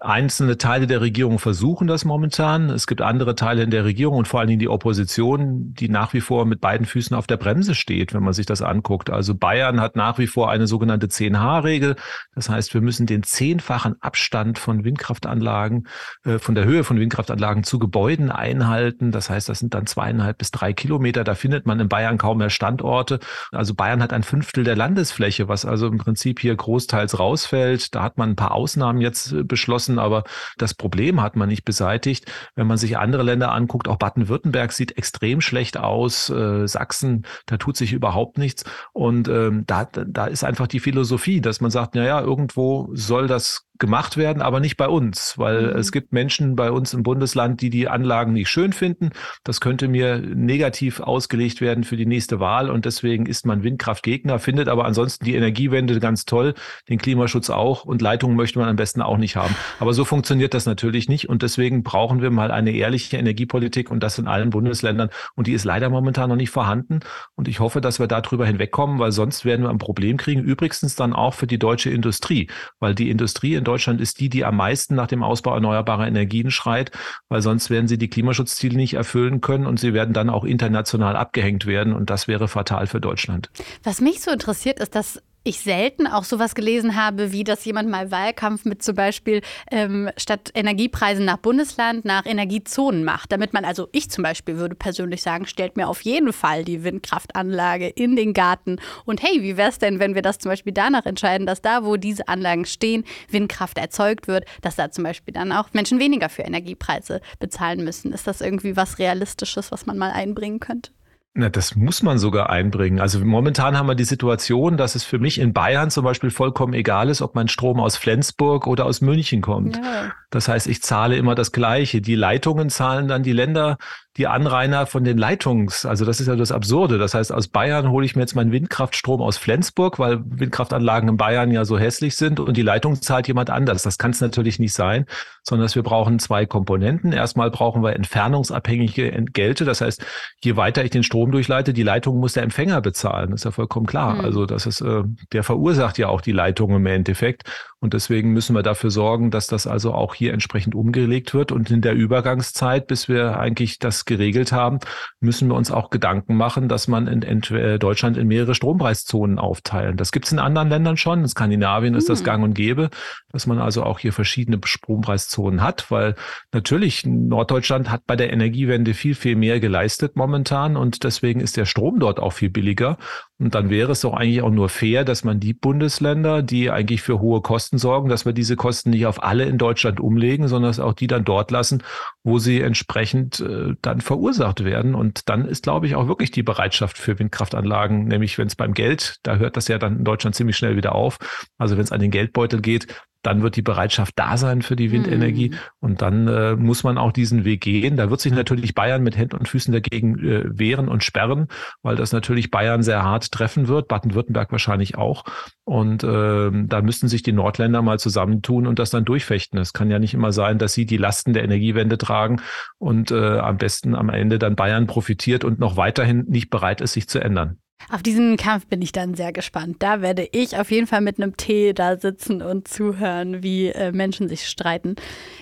Einzelne 0.01 0.57
Teile 0.57 0.87
der 0.87 1.01
Regierung 1.01 1.37
versuchen 1.37 1.85
das 1.85 2.03
momentan. 2.03 2.71
Es 2.71 2.87
gibt 2.87 3.01
andere 3.01 3.35
Teile 3.35 3.61
in 3.61 3.69
der 3.69 3.85
Regierung 3.85 4.17
und 4.17 4.27
vor 4.27 4.39
allen 4.39 4.49
Dingen 4.49 4.59
die 4.59 4.67
Opposition, 4.67 5.71
die 5.75 5.87
nach 5.87 6.13
wie 6.13 6.19
vor 6.19 6.45
mit 6.45 6.61
beiden 6.61 6.87
Füßen 6.87 7.15
auf 7.15 7.27
der 7.27 7.37
Bremse 7.37 7.75
steht, 7.75 8.11
wenn 8.11 8.23
man 8.23 8.33
sich 8.33 8.47
das 8.47 8.63
anguckt. 8.63 9.11
Also 9.11 9.35
Bayern 9.35 9.79
hat 9.79 9.95
nach 9.95 10.17
wie 10.17 10.25
vor 10.25 10.49
eine 10.49 10.65
sogenannte 10.65 11.07
10H-Regel. 11.07 11.95
Das 12.33 12.49
heißt, 12.49 12.73
wir 12.73 12.81
müssen 12.81 13.05
den 13.05 13.21
zehnfachen 13.21 13.95
Abstand 14.01 14.57
von 14.57 14.83
Windkraftanlagen, 14.83 15.87
äh, 16.25 16.39
von 16.39 16.55
der 16.55 16.65
Höhe 16.65 16.83
von 16.83 16.99
Windkraftanlagen 16.99 17.63
zu 17.63 17.77
Gebäuden 17.77 18.31
einhalten. 18.31 19.11
Das 19.11 19.29
heißt, 19.29 19.47
das 19.47 19.59
sind 19.59 19.75
dann 19.75 19.85
zweieinhalb 19.85 20.39
bis 20.39 20.49
drei 20.49 20.73
Kilometer. 20.73 21.23
Da 21.23 21.35
findet 21.35 21.67
man 21.67 21.79
in 21.79 21.87
Bayern 21.87 22.17
kaum 22.17 22.39
mehr 22.39 22.49
Standorte. 22.49 23.19
Also 23.51 23.75
Bayern 23.75 24.01
hat 24.01 24.11
ein 24.11 24.23
Fünftel 24.23 24.63
der 24.63 24.75
Landesfläche, 24.75 25.47
was 25.47 25.65
also 25.65 25.85
im 25.85 25.99
Prinzip 25.99 26.39
hier 26.39 26.55
großteils 26.55 27.19
rausfällt. 27.19 27.93
Da 27.93 28.01
hat 28.01 28.17
man 28.17 28.31
ein 28.31 28.35
paar 28.35 28.53
Ausnahmen 28.53 28.99
jetzt 28.99 29.31
äh, 29.33 29.43
beschlossen 29.43 29.82
geschlossen, 29.83 29.99
aber 29.99 30.23
das 30.57 30.73
Problem 30.73 31.21
hat 31.21 31.35
man 31.35 31.49
nicht 31.49 31.65
beseitigt. 31.65 32.31
Wenn 32.55 32.67
man 32.67 32.77
sich 32.77 32.97
andere 32.97 33.23
Länder 33.23 33.51
anguckt, 33.51 33.87
auch 33.87 33.97
Baden-Württemberg 33.97 34.71
sieht 34.71 34.97
extrem 34.97 35.41
schlecht 35.41 35.77
aus, 35.77 36.29
äh, 36.29 36.67
Sachsen, 36.67 37.25
da 37.45 37.57
tut 37.57 37.77
sich 37.77 37.93
überhaupt 37.93 38.37
nichts. 38.37 38.63
Und 38.93 39.27
ähm, 39.27 39.63
da, 39.65 39.85
da 39.85 40.25
ist 40.27 40.43
einfach 40.43 40.67
die 40.67 40.79
Philosophie, 40.79 41.41
dass 41.41 41.61
man 41.61 41.71
sagt, 41.71 41.95
naja, 41.95 42.21
irgendwo 42.21 42.89
soll 42.93 43.27
das 43.27 43.67
gemacht 43.79 44.17
werden, 44.17 44.41
aber 44.41 44.59
nicht 44.59 44.77
bei 44.77 44.87
uns, 44.87 45.37
weil 45.37 45.73
mhm. 45.73 45.79
es 45.79 45.91
gibt 45.91 46.13
Menschen 46.13 46.55
bei 46.55 46.71
uns 46.71 46.93
im 46.93 47.01
Bundesland, 47.01 47.61
die 47.61 47.69
die 47.69 47.87
Anlagen 47.87 48.33
nicht 48.33 48.49
schön 48.49 48.71
finden. 48.71 49.09
Das 49.43 49.61
könnte 49.61 49.87
mir 49.87 50.19
negativ 50.19 50.99
ausgelegt 50.99 51.59
werden 51.59 51.83
für 51.83 51.97
die 51.97 52.05
nächste 52.05 52.39
Wahl 52.39 52.69
und 52.69 52.85
deswegen 52.85 53.25
ist 53.25 53.45
man 53.45 53.63
Windkraftgegner, 53.63 54.37
findet 54.37 54.67
aber 54.67 54.85
ansonsten 54.85 55.25
die 55.25 55.35
Energiewende 55.35 55.99
ganz 55.99 56.25
toll, 56.25 56.53
den 56.87 56.99
Klimaschutz 56.99 57.49
auch 57.49 57.83
und 57.83 58.01
Leitungen 58.01 58.35
möchte 58.35 58.59
man 58.59 58.69
am 58.69 58.75
besten 58.75 59.01
auch 59.01 59.17
nicht 59.17 59.35
haben. 59.35 59.55
Aber 59.79 59.93
so 59.93 60.05
funktioniert 60.05 60.53
das 60.53 60.67
natürlich 60.67 61.09
nicht 61.09 61.27
und 61.27 61.41
deswegen 61.41 61.81
brauchen 61.81 62.21
wir 62.21 62.29
mal 62.29 62.51
eine 62.51 62.71
ehrliche 62.71 63.17
Energiepolitik 63.17 63.89
und 63.89 64.01
das 64.01 64.19
in 64.19 64.27
allen 64.27 64.51
Bundesländern 64.51 65.09
und 65.35 65.47
die 65.47 65.53
ist 65.53 65.65
leider 65.65 65.89
momentan 65.89 66.29
noch 66.29 66.35
nicht 66.35 66.51
vorhanden 66.51 66.99
und 67.35 67.47
ich 67.47 67.59
hoffe, 67.59 67.81
dass 67.81 67.99
wir 67.99 68.07
darüber 68.07 68.45
hinwegkommen, 68.45 68.99
weil 68.99 69.11
sonst 69.11 69.45
werden 69.45 69.63
wir 69.63 69.69
ein 69.69 69.79
Problem 69.79 70.17
kriegen. 70.17 70.43
Übrigens 70.43 70.83
dann 70.95 71.13
auch 71.13 71.33
für 71.33 71.47
die 71.47 71.57
deutsche 71.57 71.89
Industrie, 71.89 72.49
weil 72.79 72.93
die 72.93 73.09
Industrie 73.09 73.55
in 73.55 73.62
Deutschland 73.63 74.01
ist 74.01 74.19
die, 74.19 74.29
die 74.29 74.45
am 74.45 74.57
meisten 74.57 74.95
nach 74.95 75.07
dem 75.07 75.23
Ausbau 75.23 75.53
erneuerbarer 75.53 76.07
Energien 76.07 76.51
schreit, 76.51 76.91
weil 77.29 77.41
sonst 77.41 77.69
werden 77.69 77.87
sie 77.87 77.97
die 77.97 78.09
Klimaschutzziele 78.09 78.75
nicht 78.75 78.93
erfüllen 78.93 79.41
können 79.41 79.65
und 79.65 79.79
sie 79.79 79.93
werden 79.93 80.13
dann 80.13 80.29
auch 80.29 80.43
international 80.43 81.15
abgehängt 81.15 81.65
werden 81.65 81.93
und 81.93 82.09
das 82.09 82.27
wäre 82.27 82.47
fatal 82.47 82.87
für 82.87 83.01
Deutschland. 83.01 83.49
Was 83.83 84.01
mich 84.01 84.21
so 84.21 84.31
interessiert, 84.31 84.79
ist, 84.79 84.95
dass 84.95 85.21
ich 85.43 85.59
selten 85.59 86.07
auch 86.07 86.23
sowas 86.23 86.55
gelesen 86.55 86.95
habe, 86.95 87.31
wie 87.31 87.43
dass 87.43 87.65
jemand 87.65 87.89
mal 87.89 88.11
Wahlkampf 88.11 88.65
mit 88.65 88.81
zum 88.81 88.95
Beispiel 88.95 89.41
ähm, 89.71 90.09
statt 90.15 90.51
Energiepreisen 90.53 91.25
nach 91.25 91.37
Bundesland 91.37 92.05
nach 92.05 92.25
Energiezonen 92.25 93.03
macht. 93.03 93.31
Damit 93.31 93.53
man, 93.53 93.65
also 93.65 93.89
ich 93.91 94.09
zum 94.09 94.23
Beispiel 94.23 94.57
würde 94.57 94.75
persönlich 94.75 95.21
sagen, 95.21 95.45
stellt 95.45 95.75
mir 95.75 95.89
auf 95.89 96.01
jeden 96.01 96.31
Fall 96.31 96.63
die 96.63 96.83
Windkraftanlage 96.83 97.87
in 97.87 98.15
den 98.15 98.33
Garten. 98.33 98.77
Und 99.05 99.21
hey, 99.21 99.41
wie 99.41 99.57
wäre 99.57 99.69
es 99.69 99.79
denn, 99.79 99.99
wenn 99.99 100.15
wir 100.15 100.21
das 100.21 100.39
zum 100.39 100.49
Beispiel 100.49 100.73
danach 100.73 101.05
entscheiden, 101.05 101.45
dass 101.45 101.61
da, 101.61 101.83
wo 101.83 101.97
diese 101.97 102.27
Anlagen 102.27 102.65
stehen, 102.65 103.03
Windkraft 103.29 103.77
erzeugt 103.77 104.27
wird, 104.27 104.45
dass 104.61 104.77
da 104.77 104.91
zum 104.91 105.03
Beispiel 105.03 105.33
dann 105.33 105.51
auch 105.51 105.73
Menschen 105.73 105.99
weniger 105.99 106.29
für 106.29 106.43
Energiepreise 106.43 107.19
bezahlen 107.39 107.83
müssen? 107.83 108.13
Ist 108.13 108.27
das 108.27 108.39
irgendwie 108.39 108.77
was 108.77 108.97
Realistisches, 108.97 109.71
was 109.71 109.85
man 109.85 109.97
mal 109.97 110.11
einbringen 110.11 110.59
könnte? 110.59 110.91
Na, 111.35 111.49
das 111.49 111.75
muss 111.75 112.03
man 112.03 112.19
sogar 112.19 112.51
einbringen. 112.51 112.99
Also 112.99 113.19
momentan 113.25 113.75
haben 113.75 113.87
wir 113.87 113.95
die 113.95 114.03
Situation, 114.03 114.77
dass 114.77 114.93
es 114.93 115.03
für 115.03 115.17
mich 115.17 115.39
in 115.39 115.51
Bayern 115.51 115.89
zum 115.89 116.03
Beispiel 116.03 116.29
vollkommen 116.29 116.73
egal 116.73 117.09
ist, 117.09 117.23
ob 117.23 117.33
mein 117.33 117.47
Strom 117.47 117.79
aus 117.79 117.97
Flensburg 117.97 118.67
oder 118.67 118.85
aus 118.85 119.01
München 119.01 119.41
kommt. 119.41 119.77
Ja. 119.77 120.13
Das 120.33 120.47
heißt, 120.47 120.65
ich 120.67 120.81
zahle 120.81 121.15
immer 121.15 121.35
das 121.35 121.51
Gleiche. 121.51 122.01
Die 122.01 122.15
Leitungen 122.15 122.71
zahlen 122.71 123.07
dann 123.07 123.21
die 123.21 123.33
Länder 123.33 123.77
die 124.17 124.27
Anrainer 124.27 124.85
von 124.85 125.03
den 125.03 125.17
Leitungs, 125.17 125.87
also 125.87 126.05
das 126.05 126.19
ist 126.19 126.27
ja 126.27 126.35
das 126.35 126.51
Absurde. 126.51 126.99
Das 126.99 127.15
heißt, 127.15 127.31
aus 127.31 127.47
Bayern 127.47 127.89
hole 127.89 128.05
ich 128.05 128.15
mir 128.15 128.21
jetzt 128.21 128.35
meinen 128.35 128.51
Windkraftstrom 128.51 129.21
aus 129.21 129.37
Flensburg, 129.37 129.97
weil 129.97 130.21
Windkraftanlagen 130.23 131.09
in 131.09 131.17
Bayern 131.17 131.49
ja 131.49 131.65
so 131.65 131.79
hässlich 131.79 132.15
sind 132.15 132.39
und 132.39 132.55
die 132.55 132.61
Leitung 132.61 133.01
zahlt 133.01 133.27
jemand 133.27 133.49
anders. 133.49 133.81
Das 133.81 133.97
kann 133.97 134.11
es 134.11 134.21
natürlich 134.21 134.59
nicht 134.59 134.73
sein, 134.73 135.07
sondern 135.41 135.65
dass 135.65 135.75
wir 135.75 135.81
brauchen 135.81 136.19
zwei 136.19 136.45
Komponenten. 136.45 137.11
Erstmal 137.11 137.49
brauchen 137.49 137.81
wir 137.81 137.93
entfernungsabhängige 137.93 139.11
Entgelte. 139.11 139.65
Das 139.65 139.81
heißt, 139.81 140.05
je 140.43 140.55
weiter 140.57 140.83
ich 140.83 140.91
den 140.91 141.03
Strom 141.03 141.31
durchleite, 141.31 141.73
die 141.73 141.83
Leitung 141.83 142.19
muss 142.19 142.33
der 142.33 142.43
Empfänger 142.43 142.81
bezahlen. 142.81 143.31
Das 143.31 143.41
ist 143.41 143.45
ja 143.45 143.51
vollkommen 143.51 143.87
klar. 143.87 144.15
Mhm. 144.15 144.21
Also 144.21 144.45
das 144.45 144.67
ist, 144.67 144.81
äh, 144.81 145.03
der 145.31 145.41
verursacht 145.41 145.97
ja 145.97 146.09
auch 146.09 146.21
die 146.21 146.31
Leitung 146.33 146.75
im 146.75 146.85
Endeffekt. 146.85 147.49
Und 147.79 147.93
deswegen 147.93 148.31
müssen 148.31 148.55
wir 148.55 148.63
dafür 148.63 148.91
sorgen, 148.91 149.31
dass 149.31 149.47
das 149.47 149.65
also 149.67 149.93
auch 149.93 150.13
hier 150.13 150.22
entsprechend 150.29 150.75
umgelegt 150.75 151.33
wird. 151.33 151.51
Und 151.51 151.71
in 151.71 151.81
der 151.81 151.93
Übergangszeit, 151.93 152.87
bis 152.87 153.07
wir 153.07 153.39
eigentlich 153.39 153.79
das 153.79 154.05
geregelt 154.05 154.51
haben, 154.51 154.79
müssen 155.19 155.47
wir 155.47 155.55
uns 155.55 155.71
auch 155.71 155.89
Gedanken 155.89 156.35
machen, 156.35 156.69
dass 156.69 156.87
man 156.87 157.07
in, 157.07 157.21
in 157.21 157.43
äh, 157.55 157.79
Deutschland 157.79 158.17
in 158.17 158.27
mehrere 158.27 158.55
Strompreiszonen 158.55 159.39
aufteilen. 159.39 159.97
Das 159.97 160.11
gibt 160.11 160.25
es 160.25 160.31
in 160.31 160.39
anderen 160.39 160.69
Ländern 160.69 160.97
schon. 160.97 161.21
In 161.21 161.27
Skandinavien 161.27 161.95
ist 161.95 162.09
das 162.09 162.19
hm. 162.19 162.25
gang 162.25 162.43
und 162.43 162.53
gäbe, 162.53 162.89
dass 163.31 163.47
man 163.47 163.59
also 163.59 163.83
auch 163.83 163.99
hier 163.99 164.13
verschiedene 164.13 164.59
Strompreiszonen 164.63 165.61
hat, 165.61 165.89
weil 165.91 166.15
natürlich 166.51 167.05
Norddeutschland 167.05 167.89
hat 167.89 168.05
bei 168.05 168.15
der 168.15 168.31
Energiewende 168.31 168.93
viel, 168.93 169.15
viel 169.15 169.35
mehr 169.35 169.59
geleistet 169.59 170.15
momentan 170.15 170.77
und 170.77 171.03
deswegen 171.03 171.39
ist 171.39 171.57
der 171.57 171.65
Strom 171.65 171.99
dort 171.99 172.19
auch 172.19 172.33
viel 172.33 172.49
billiger. 172.49 172.97
Und 173.39 173.55
dann 173.55 173.69
wäre 173.69 173.91
es 173.91 174.01
doch 174.01 174.13
eigentlich 174.13 174.41
auch 174.41 174.51
nur 174.51 174.69
fair, 174.69 175.03
dass 175.03 175.23
man 175.23 175.39
die 175.39 175.53
Bundesländer, 175.53 176.41
die 176.41 176.69
eigentlich 176.71 177.01
für 177.01 177.19
hohe 177.19 177.41
Kosten 177.41 177.77
sorgen, 177.77 178.07
dass 178.07 178.25
wir 178.25 178.31
diese 178.31 178.55
Kosten 178.55 178.91
nicht 178.91 179.05
auf 179.05 179.21
alle 179.21 179.43
in 179.45 179.57
Deutschland 179.57 179.99
umlegen, 180.13 180.47
sondern 180.47 180.69
dass 180.69 180.79
auch 180.79 180.93
die 180.93 181.07
dann 181.07 181.25
dort 181.25 181.51
lassen, 181.51 181.83
wo 182.23 182.37
sie 182.37 182.61
entsprechend 182.61 183.39
äh, 183.39 183.75
dann 183.81 184.01
verursacht 184.01 184.63
werden. 184.63 184.95
Und 184.95 185.29
dann 185.29 185.45
ist, 185.45 185.63
glaube 185.63 185.87
ich, 185.87 185.95
auch 185.95 186.07
wirklich 186.07 186.31
die 186.31 186.43
Bereitschaft 186.43 186.97
für 186.97 187.17
Windkraftanlagen, 187.17 188.05
nämlich 188.05 188.37
wenn 188.37 188.47
es 188.47 188.55
beim 188.55 188.73
Geld, 188.73 189.17
da 189.23 189.37
hört 189.37 189.57
das 189.57 189.67
ja 189.67 189.77
dann 189.77 189.97
in 189.97 190.03
Deutschland 190.03 190.35
ziemlich 190.35 190.55
schnell 190.55 190.75
wieder 190.75 190.93
auf. 190.93 191.17
Also 191.57 191.75
wenn 191.75 191.83
es 191.83 191.91
an 191.91 191.99
den 191.99 192.11
Geldbeutel 192.11 192.61
geht, 192.61 192.87
dann 193.23 193.41
wird 193.41 193.55
die 193.55 193.61
Bereitschaft 193.61 194.13
da 194.17 194.37
sein 194.37 194.61
für 194.61 194.75
die 194.75 194.91
Windenergie 194.91 195.49
mhm. 195.49 195.55
und 195.79 196.01
dann 196.01 196.27
äh, 196.27 196.55
muss 196.55 196.83
man 196.83 196.97
auch 196.97 197.11
diesen 197.11 197.45
Weg 197.45 197.61
gehen. 197.61 197.97
Da 197.97 198.09
wird 198.09 198.21
sich 198.21 198.33
natürlich 198.33 198.75
Bayern 198.75 199.01
mit 199.01 199.17
Händen 199.17 199.37
und 199.37 199.47
Füßen 199.47 199.73
dagegen 199.73 200.19
äh, 200.19 200.43
wehren 200.45 200.89
und 200.89 201.03
sperren, 201.03 201.47
weil 201.81 201.95
das 201.95 202.11
natürlich 202.11 202.51
Bayern 202.51 202.83
sehr 202.83 203.03
hart 203.03 203.31
treffen 203.31 203.67
wird, 203.67 203.87
Baden-Württemberg 203.87 204.51
wahrscheinlich 204.51 204.97
auch. 204.97 205.23
Und 205.63 206.03
äh, 206.03 206.51
da 206.51 206.81
müssten 206.81 207.07
sich 207.07 207.23
die 207.23 207.31
Nordländer 207.31 207.81
mal 207.81 207.97
zusammentun 207.97 208.67
und 208.67 208.77
das 208.77 208.89
dann 208.89 209.05
durchfechten. 209.05 209.57
Es 209.57 209.73
kann 209.73 209.89
ja 209.89 209.99
nicht 209.99 210.13
immer 210.13 210.33
sein, 210.33 210.59
dass 210.59 210.73
sie 210.73 210.85
die 210.85 210.97
Lasten 210.97 211.33
der 211.33 211.43
Energiewende 211.43 211.97
tragen 211.97 212.41
und 212.77 213.11
äh, 213.11 213.39
am 213.39 213.57
besten 213.57 213.95
am 213.95 214.09
Ende 214.09 214.37
dann 214.37 214.55
Bayern 214.55 214.85
profitiert 214.85 215.45
und 215.45 215.59
noch 215.59 215.77
weiterhin 215.77 216.25
nicht 216.27 216.49
bereit 216.49 216.81
ist, 216.81 216.93
sich 216.93 217.07
zu 217.07 217.19
ändern. 217.19 217.57
Auf 217.89 218.03
diesen 218.03 218.37
Kampf 218.37 218.67
bin 218.67 218.81
ich 218.81 218.91
dann 218.91 219.15
sehr 219.15 219.31
gespannt. 219.33 219.77
Da 219.79 220.01
werde 220.01 220.27
ich 220.31 220.57
auf 220.57 220.71
jeden 220.71 220.87
Fall 220.87 221.01
mit 221.01 221.19
einem 221.19 221.37
Tee 221.37 221.73
da 221.73 221.97
sitzen 221.97 222.41
und 222.41 222.67
zuhören, 222.67 223.43
wie 223.43 223.67
äh, 223.67 223.91
Menschen 223.91 224.27
sich 224.27 224.47
streiten. 224.47 224.95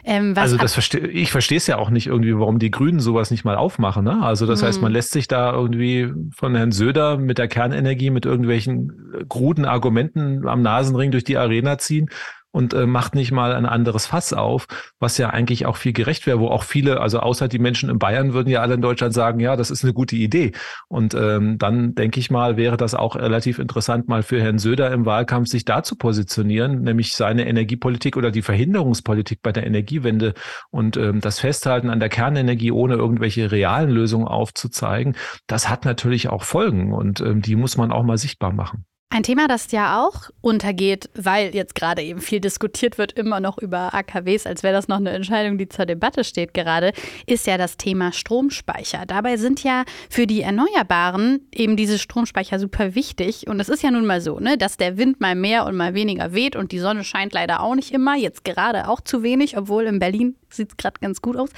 Ähm, 0.04 0.34
also 0.36 0.58
das 0.58 0.74
verste 0.74 1.00
ich 1.00 1.32
verstehe 1.32 1.58
es 1.58 1.68
ja 1.68 1.78
auch 1.78 1.90
nicht 1.90 2.08
irgendwie, 2.08 2.38
warum 2.38 2.60
die 2.60 2.72
Grünen 2.72 3.00
sowas 3.00 3.32
nicht 3.32 3.46
mal 3.46 3.56
aufmachen. 3.56 4.04
Ne? 4.04 4.22
Also 4.22 4.46
das 4.46 4.62
mhm. 4.62 4.66
heißt, 4.68 4.82
man 4.82 4.92
lässt 4.92 5.12
sich 5.12 5.28
da 5.28 5.54
irgendwie 5.54 6.12
von 6.36 6.56
Herrn 6.56 6.72
Söder 6.72 7.18
mit 7.18 7.38
der 7.38 7.48
Kernenergie, 7.48 8.10
mit 8.10 8.26
irgendwelchen 8.26 9.14
äh, 9.20 9.26
kruden 9.28 9.66
Argumenten 9.66 10.48
am 10.48 10.62
Nasenring 10.62 11.12
durch 11.12 11.24
die 11.24 11.38
Arena 11.38 11.78
ziehen 11.78 12.10
und 12.52 12.74
äh, 12.74 12.86
macht 12.86 13.16
nicht 13.16 13.32
mal 13.32 13.54
ein 13.54 13.66
anderes 13.66 14.06
Fass 14.06 14.34
auf, 14.34 14.68
was 15.00 15.18
ja 15.18 15.30
eigentlich 15.30 15.66
auch 15.66 15.78
viel 15.78 15.94
gerecht 15.94 16.28
wäre, 16.28 16.40
wo 16.40 16.48
auch 16.48 16.64
viele, 16.64 17.00
also 17.00 17.20
außer 17.20 17.48
die 17.48 17.60
Menschen 17.60 17.90
in 17.90 18.00
Bayern 18.00 18.34
würden 18.34 18.50
ja 18.50 18.62
alle 18.62 18.76
in 18.76 18.82
Deutschland 18.82 19.14
sagen, 19.14 19.40
ja, 19.40 19.56
das 19.56 19.72
ist 19.72 19.84
eine 19.84 19.94
gute 19.94 20.16
Idee. 20.16 20.52
Und 20.88 21.14
ähm, 21.14 21.58
dann 21.58 21.96
denke 21.96 22.20
ich 22.20 22.30
mal, 22.30 22.58
wäre 22.58 22.78
das 22.78 22.94
auch 22.94 23.16
relativ 23.16 23.60
interessant, 23.60 24.08
mal 24.08 24.24
für 24.24 24.42
Herrn 24.42 24.60
Söder 24.60 24.92
im 24.92 25.06
Wahlkampf 25.06 25.48
sich 25.48 25.66
da 25.66 25.84
zu 25.84 25.96
positionieren, 25.96 26.82
nämlich 26.82 27.14
seine 27.14 27.48
Energiepolitik 27.48 28.18
oder 28.18 28.32
die 28.32 28.42
Verhinderungspolitik 28.42 29.42
bei 29.42 29.52
der 29.52 29.66
Energiewende 29.66 30.34
und 30.70 30.98
ähm, 30.98 31.22
das 31.22 31.40
Festhalten 31.40 31.90
an 31.90 32.00
der 32.00 32.10
Kernenergie 32.10 32.72
ohne 32.72 32.96
irgendwelche 32.96 33.52
realen 33.52 33.90
Lösungen 33.90 34.28
aufzuzeigen, 34.28 35.16
das 35.48 35.70
hat 35.70 35.86
natürlich 35.86 36.30
auch 36.30 36.44
Folgen 36.44 36.94
und 36.94 37.22
ähm, 37.22 37.42
die 37.42 37.56
muss 37.56 37.78
man 37.78 37.92
auch 37.92 38.04
mal 38.04 38.18
sichtbar 38.18 38.52
machen. 38.52 38.86
Ein 39.14 39.24
Thema, 39.24 39.50
das 39.50 39.70
ja 39.74 40.02
auch 40.02 40.30
untergeht, 40.40 41.10
weil 41.16 41.54
jetzt 41.54 41.76
gerade 41.76 42.02
eben 42.02 42.22
viel 42.22 42.40
diskutiert 42.40 42.98
wird, 42.98 43.12
immer 43.12 43.42
noch 43.42 43.58
über 43.58 43.94
AKWs, 43.94 44.46
als 44.46 44.64
wäre 44.64 44.74
das 44.74 44.88
noch 44.88 45.00
eine 45.00 45.10
Entscheidung, 45.10 45.58
die 45.58 45.68
zur 45.68 45.86
Debatte 45.86 46.24
steht 46.24 46.54
gerade, 46.54 46.94
ist 47.26 47.46
ja 47.46 47.58
das 47.58 47.76
Thema 47.76 48.14
Stromspeicher. 48.14 49.06
Dabei 49.06 49.36
sind 49.36 49.64
ja 49.64 49.84
für 50.10 50.28
die 50.28 50.44
Erneuerbaren 50.44 51.46
eben 51.54 51.76
diese 51.76 52.00
Stromspeicher 52.00 52.58
super 52.58 52.96
wichtig. 52.96 53.48
Und 53.50 53.60
es 53.60 53.68
ist 53.68 53.84
ja 53.84 53.92
nun 53.92 54.06
mal 54.06 54.22
so, 54.22 54.40
ne, 54.40 54.58
dass 54.58 54.78
der 54.78 54.98
Wind 54.98 55.20
mal 55.20 55.36
mehr 55.36 55.66
und 55.66 55.76
mal 55.76 55.94
weniger 55.94 56.34
weht 56.34 56.56
und 56.56 56.72
die 56.72 56.80
Sonne 56.80 57.04
scheint 57.04 57.34
leider 57.34 57.60
auch 57.60 57.76
nicht 57.76 57.92
immer, 57.92 58.16
jetzt 58.16 58.46
gerade 58.46 58.88
auch 58.88 59.02
zu 59.02 59.24
wenig, 59.24 59.58
obwohl 59.58 59.88
in 59.88 60.00
Berlin 60.00 60.38
sieht 60.50 60.70
es 60.70 60.78
gerade 60.78 61.02
ganz 61.02 61.22
gut 61.22 61.36
aus. 61.36 61.50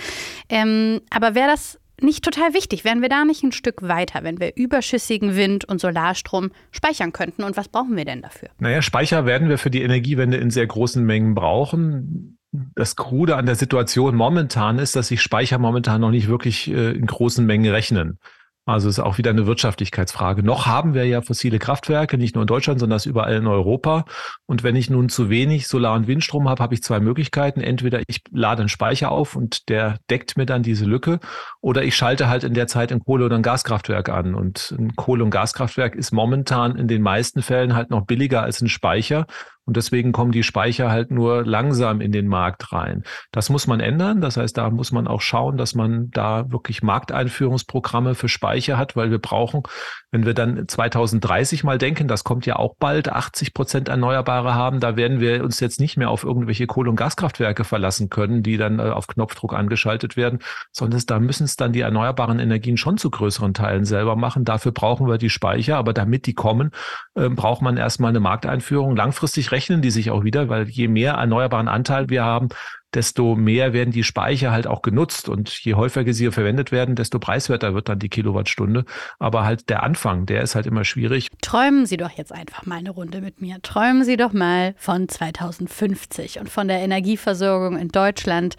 Ähm, 0.49 1.01
aber 1.11 1.35
wäre 1.35 1.49
das 1.49 1.77
nicht 2.03 2.23
total 2.23 2.53
wichtig? 2.53 2.83
Wären 2.83 3.01
wir 3.01 3.09
da 3.09 3.25
nicht 3.25 3.43
ein 3.43 3.51
Stück 3.51 3.81
weiter, 3.81 4.23
wenn 4.23 4.39
wir 4.39 4.55
überschüssigen 4.55 5.35
Wind- 5.35 5.65
und 5.65 5.79
Solarstrom 5.79 6.51
speichern 6.71 7.13
könnten? 7.13 7.43
Und 7.43 7.57
was 7.57 7.69
brauchen 7.69 7.95
wir 7.95 8.05
denn 8.05 8.21
dafür? 8.21 8.49
Naja, 8.59 8.81
Speicher 8.81 9.25
werden 9.25 9.49
wir 9.49 9.57
für 9.57 9.69
die 9.69 9.81
Energiewende 9.81 10.37
in 10.37 10.49
sehr 10.49 10.67
großen 10.67 11.03
Mengen 11.03 11.33
brauchen. 11.35 12.37
Das 12.75 12.95
Krude 12.95 13.35
an 13.35 13.47
der 13.47 13.55
Situation 13.55 14.15
momentan 14.15 14.77
ist, 14.77 14.95
dass 14.95 15.07
sich 15.07 15.21
Speicher 15.21 15.57
momentan 15.57 16.01
noch 16.01 16.11
nicht 16.11 16.27
wirklich 16.27 16.69
äh, 16.69 16.91
in 16.91 17.07
großen 17.07 17.45
Mengen 17.45 17.71
rechnen. 17.71 18.19
Also 18.65 18.87
ist 18.87 18.99
auch 18.99 19.17
wieder 19.17 19.31
eine 19.31 19.45
Wirtschaftlichkeitsfrage. 19.45 20.41
Noch 20.41 20.67
haben 20.67 20.93
wir 20.93 21.05
ja 21.05 21.21
fossile 21.21 21.59
Kraftwerke, 21.59 22.17
nicht 22.17 22.35
nur 22.35 22.43
in 22.43 22.47
Deutschland, 22.47 22.79
sondern 22.79 22.95
das 22.95 23.05
überall 23.05 23.35
in 23.35 23.45
Europa. 23.45 24.05
Und 24.45 24.63
wenn 24.63 24.77
ich 24.77 24.89
nun 24.89 25.09
zu 25.09 25.29
wenig 25.29 25.67
Solar- 25.67 25.95
und 25.95 26.07
Windstrom 26.07 26.47
habe, 26.47 26.63
habe 26.63 26.73
ich 26.73 26.81
zwei 26.81 27.01
Möglichkeiten. 27.01 27.59
Entweder 27.59 28.01
ich 28.07 28.21
lade 28.31 28.61
einen 28.61 28.69
Speicher 28.69 29.11
auf 29.11 29.35
und 29.35 29.67
der 29.67 29.97
deckt 30.09 30.37
mir 30.37 30.45
dann 30.45 30.63
diese 30.63 30.85
Lücke, 30.85 31.19
oder 31.59 31.83
ich 31.83 31.95
schalte 31.95 32.29
halt 32.29 32.45
in 32.45 32.53
der 32.53 32.67
Zeit 32.67 32.93
ein 32.93 33.01
Kohle- 33.01 33.25
oder 33.25 33.35
ein 33.35 33.43
Gaskraftwerk 33.43 34.07
an. 34.07 34.33
Und 34.33 34.73
ein 34.79 34.95
Kohle- 34.95 35.25
und 35.25 35.31
Gaskraftwerk 35.31 35.95
ist 35.95 36.13
momentan 36.13 36.77
in 36.77 36.87
den 36.87 37.01
meisten 37.01 37.41
Fällen 37.41 37.75
halt 37.75 37.89
noch 37.89 38.05
billiger 38.05 38.43
als 38.43 38.61
ein 38.61 38.69
Speicher. 38.69 39.25
Und 39.65 39.77
deswegen 39.77 40.11
kommen 40.11 40.31
die 40.31 40.43
Speicher 40.43 40.91
halt 40.91 41.09
nur 41.09 41.45
langsam 41.45 42.01
in 42.01 42.11
den 42.11 42.27
Markt 42.27 42.73
rein. 42.73 43.03
Das 43.31 43.49
muss 43.49 43.65
man 43.65 43.79
ändern. 43.79 44.19
Das 44.19 44.35
heißt, 44.35 44.57
da 44.57 44.69
muss 44.69 44.91
man 44.91 45.07
auch 45.07 45.21
schauen, 45.21 45.57
dass 45.57 45.73
man 45.73 46.09
da 46.11 46.51
wirklich 46.51 46.83
Markteinführungsprogramme 46.83 48.15
für 48.15 48.27
Speicher 48.27 48.77
hat, 48.77 48.95
weil 48.95 49.09
wir 49.09 49.19
brauchen, 49.19 49.63
wenn 50.11 50.25
wir 50.25 50.33
dann 50.33 50.67
2030 50.67 51.63
mal 51.63 51.77
denken, 51.77 52.07
das 52.07 52.23
kommt 52.23 52.45
ja 52.45 52.57
auch 52.57 52.75
bald, 52.77 53.09
80 53.09 53.53
Prozent 53.53 53.87
Erneuerbare 53.87 54.53
haben, 54.53 54.79
da 54.79 54.97
werden 54.97 55.19
wir 55.19 55.43
uns 55.43 55.59
jetzt 55.59 55.79
nicht 55.79 55.97
mehr 55.97 56.09
auf 56.09 56.23
irgendwelche 56.23 56.67
Kohle- 56.67 56.89
und 56.89 56.97
Gaskraftwerke 56.97 57.63
verlassen 57.63 58.09
können, 58.09 58.43
die 58.43 58.57
dann 58.57 58.79
äh, 58.79 58.83
auf 58.83 59.07
Knopfdruck 59.07 59.53
angeschaltet 59.53 60.17
werden, 60.17 60.39
sondern 60.71 61.01
da 61.07 61.19
müssen 61.19 61.45
es 61.45 61.55
dann 61.55 61.71
die 61.71 61.81
erneuerbaren 61.81 62.39
Energien 62.39 62.77
schon 62.77 62.97
zu 62.97 63.09
größeren 63.09 63.53
Teilen 63.53 63.85
selber 63.85 64.15
machen. 64.15 64.43
Dafür 64.43 64.73
brauchen 64.73 65.07
wir 65.07 65.17
die 65.17 65.29
Speicher, 65.29 65.77
aber 65.77 65.93
damit 65.93 66.25
die 66.25 66.33
kommen, 66.33 66.71
äh, 67.15 67.29
braucht 67.29 67.61
man 67.61 67.77
erstmal 67.77 68.09
eine 68.09 68.19
Markteinführung. 68.19 68.95
Langfristig 68.95 69.52
rechnen 69.53 69.81
die 69.81 69.91
sich 69.91 70.11
auch 70.11 70.23
wieder, 70.25 70.49
weil 70.49 70.67
je 70.67 70.89
mehr 70.89 71.13
erneuerbaren 71.13 71.69
Anteil 71.69 72.09
wir 72.09 72.23
haben, 72.23 72.49
desto 72.93 73.35
mehr 73.35 73.73
werden 73.73 73.91
die 73.91 74.03
Speicher 74.03 74.51
halt 74.51 74.67
auch 74.67 74.81
genutzt. 74.81 75.29
Und 75.29 75.49
je 75.63 75.75
häufiger 75.75 76.13
sie 76.13 76.31
verwendet 76.31 76.71
werden, 76.71 76.95
desto 76.95 77.19
preiswerter 77.19 77.73
wird 77.73 77.89
dann 77.89 77.99
die 77.99 78.09
Kilowattstunde. 78.09 78.85
Aber 79.19 79.45
halt 79.45 79.69
der 79.69 79.83
Anfang, 79.83 80.25
der 80.25 80.41
ist 80.41 80.55
halt 80.55 80.65
immer 80.65 80.83
schwierig. 80.83 81.29
Träumen 81.41 81.85
Sie 81.85 81.97
doch 81.97 82.11
jetzt 82.11 82.33
einfach 82.33 82.65
mal 82.65 82.77
eine 82.77 82.91
Runde 82.91 83.21
mit 83.21 83.41
mir. 83.41 83.61
Träumen 83.61 84.03
Sie 84.03 84.17
doch 84.17 84.33
mal 84.33 84.73
von 84.77 85.07
2050 85.07 86.39
und 86.39 86.49
von 86.49 86.67
der 86.67 86.79
Energieversorgung 86.79 87.77
in 87.77 87.89
Deutschland. 87.89 88.55